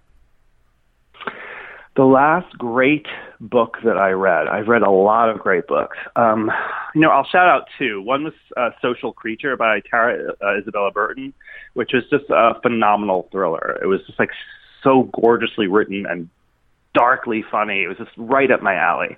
The 1.97 2.05
last 2.05 2.55
great 2.59 3.07
book 3.39 3.77
that 3.83 3.97
I 3.97 4.11
read, 4.11 4.47
I've 4.47 4.67
read 4.67 4.83
a 4.83 4.91
lot 4.91 5.29
of 5.29 5.39
great 5.39 5.65
books. 5.65 5.97
Um, 6.15 6.51
you 6.93 7.01
know, 7.01 7.09
I'll 7.09 7.25
shout 7.25 7.47
out 7.47 7.63
two. 7.79 8.03
One 8.03 8.23
was 8.23 8.33
uh, 8.55 8.69
Social 8.83 9.11
Creature 9.11 9.57
by 9.57 9.81
Tara 9.89 10.31
uh, 10.39 10.59
Isabella 10.59 10.91
Burton, 10.91 11.33
which 11.73 11.93
was 11.93 12.03
just 12.11 12.29
a 12.29 12.51
phenomenal 12.61 13.27
thriller. 13.31 13.79
It 13.81 13.87
was 13.87 14.01
just 14.05 14.19
like 14.19 14.29
so 14.83 15.09
gorgeously 15.19 15.65
written 15.65 16.05
and 16.07 16.29
darkly 16.93 17.43
funny. 17.49 17.81
It 17.81 17.87
was 17.87 17.97
just 17.97 18.11
right 18.15 18.51
up 18.51 18.61
my 18.61 18.75
alley. 18.75 19.17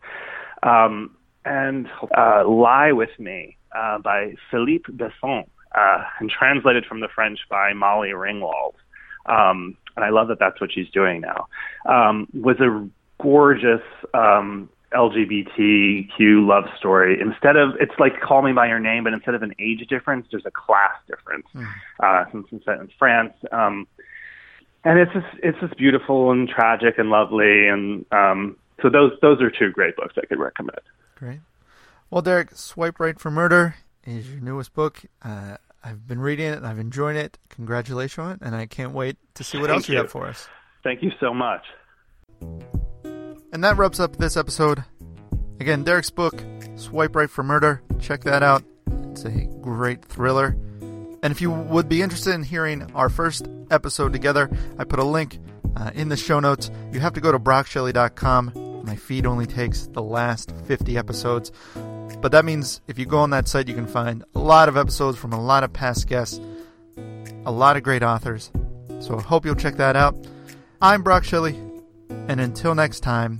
Um, 0.63 1.17
and 1.43 1.87
uh, 2.17 2.47
Lie 2.47 2.93
with 2.93 3.11
Me 3.19 3.57
uh, 3.77 3.97
by 3.99 4.35
Philippe 4.51 4.93
Besson, 4.93 5.47
uh, 5.75 6.03
and 6.19 6.29
translated 6.29 6.85
from 6.85 7.01
the 7.01 7.09
French 7.13 7.39
by 7.49 7.73
Molly 7.73 8.09
Ringwald. 8.09 8.75
Um, 9.25 9.77
and 9.95 10.05
I 10.05 10.09
love 10.09 10.29
that 10.29 10.39
that's 10.39 10.59
what 10.61 10.71
she's 10.71 10.89
doing 10.89 11.21
now. 11.21 11.47
Um, 11.85 12.27
was 12.33 12.59
a 12.59 12.87
gorgeous 13.21 13.81
um, 14.13 14.69
LGBTQ 14.93 16.47
love 16.47 16.65
story. 16.77 17.19
Instead 17.21 17.55
of 17.55 17.75
it's 17.79 17.93
like 17.99 18.19
Call 18.21 18.41
Me 18.41 18.53
by 18.53 18.67
Your 18.67 18.79
Name, 18.79 19.03
but 19.03 19.13
instead 19.13 19.35
of 19.35 19.43
an 19.43 19.53
age 19.59 19.85
difference, 19.87 20.27
there's 20.31 20.45
a 20.45 20.51
class 20.51 20.95
difference. 21.07 21.45
Uh, 21.99 22.25
since 22.31 22.47
it's 22.51 22.65
set 22.65 22.79
in 22.79 22.89
France, 22.97 23.33
um, 23.51 23.87
and 24.83 24.99
it's 24.99 25.11
just 25.13 25.27
it's 25.43 25.59
just 25.59 25.77
beautiful 25.77 26.31
and 26.31 26.47
tragic 26.47 26.97
and 26.97 27.09
lovely, 27.09 27.67
and 27.67 28.05
um, 28.11 28.57
so 28.81 28.89
those 28.89 29.11
those 29.21 29.41
are 29.41 29.51
two 29.51 29.71
great 29.71 29.95
books 29.95 30.15
I 30.17 30.25
could 30.25 30.39
recommend. 30.39 30.79
Great. 31.15 31.39
Well, 32.09 32.21
Derek, 32.21 32.55
Swipe 32.55 32.99
Right 32.99 33.19
for 33.19 33.29
Murder 33.29 33.75
is 34.05 34.31
your 34.31 34.39
newest 34.39 34.73
book. 34.73 35.01
Uh, 35.23 35.57
I've 35.83 36.05
been 36.07 36.19
reading 36.19 36.47
it 36.47 36.57
and 36.57 36.67
I've 36.67 36.79
enjoyed 36.79 37.15
it. 37.15 37.37
Congratulations 37.49 38.19
on 38.19 38.31
it, 38.33 38.39
and 38.41 38.55
I 38.55 38.65
can't 38.65 38.93
wait 38.93 39.17
to 39.35 39.43
see 39.43 39.57
what 39.57 39.67
Thank 39.67 39.77
else 39.77 39.89
you 39.89 39.95
you. 39.95 40.01
have 40.01 40.11
for 40.11 40.27
us. 40.27 40.47
Thank 40.83 41.01
you 41.03 41.11
so 41.19 41.33
much. 41.33 41.63
And 43.51 43.63
that 43.63 43.77
wraps 43.77 43.99
up 43.99 44.17
this 44.17 44.37
episode. 44.37 44.83
Again, 45.59 45.83
Derek's 45.83 46.09
book, 46.09 46.43
Swipe 46.75 47.15
Right 47.15 47.29
for 47.29 47.43
Murder. 47.43 47.81
Check 47.99 48.23
that 48.23 48.43
out. 48.43 48.63
It's 49.11 49.25
a 49.25 49.31
great 49.61 50.05
thriller. 50.05 50.55
And 51.21 51.31
if 51.31 51.41
you 51.41 51.51
would 51.51 51.89
be 51.89 52.01
interested 52.01 52.33
in 52.33 52.43
hearing 52.43 52.89
our 52.95 53.09
first 53.09 53.47
episode 53.71 54.13
together, 54.13 54.49
I 54.77 54.85
put 54.85 54.99
a 54.99 55.03
link 55.03 55.39
uh, 55.75 55.91
in 55.93 56.09
the 56.09 56.15
show 56.17 56.39
notes. 56.39 56.71
You 56.93 57.01
have 57.01 57.13
to 57.13 57.21
go 57.21 57.31
to 57.31 57.39
brockshelley.com. 57.39 58.68
My 58.83 58.95
feed 58.95 59.25
only 59.25 59.45
takes 59.45 59.87
the 59.87 60.01
last 60.01 60.53
50 60.65 60.97
episodes. 60.97 61.51
But 62.21 62.31
that 62.31 62.45
means 62.45 62.81
if 62.87 62.99
you 62.99 63.05
go 63.05 63.19
on 63.19 63.29
that 63.29 63.47
site, 63.47 63.67
you 63.67 63.75
can 63.75 63.87
find 63.87 64.23
a 64.35 64.39
lot 64.39 64.69
of 64.69 64.77
episodes 64.77 65.17
from 65.17 65.33
a 65.33 65.41
lot 65.41 65.63
of 65.63 65.71
past 65.71 66.07
guests, 66.07 66.39
a 67.45 67.51
lot 67.51 67.77
of 67.77 67.83
great 67.83 68.03
authors. 68.03 68.51
So 68.99 69.17
I 69.17 69.21
hope 69.21 69.45
you'll 69.45 69.55
check 69.55 69.75
that 69.77 69.95
out. 69.95 70.15
I'm 70.81 71.03
Brock 71.03 71.23
Shelley, 71.23 71.55
and 72.27 72.39
until 72.39 72.75
next 72.75 73.01
time, 73.01 73.39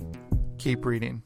keep 0.58 0.84
reading. 0.84 1.22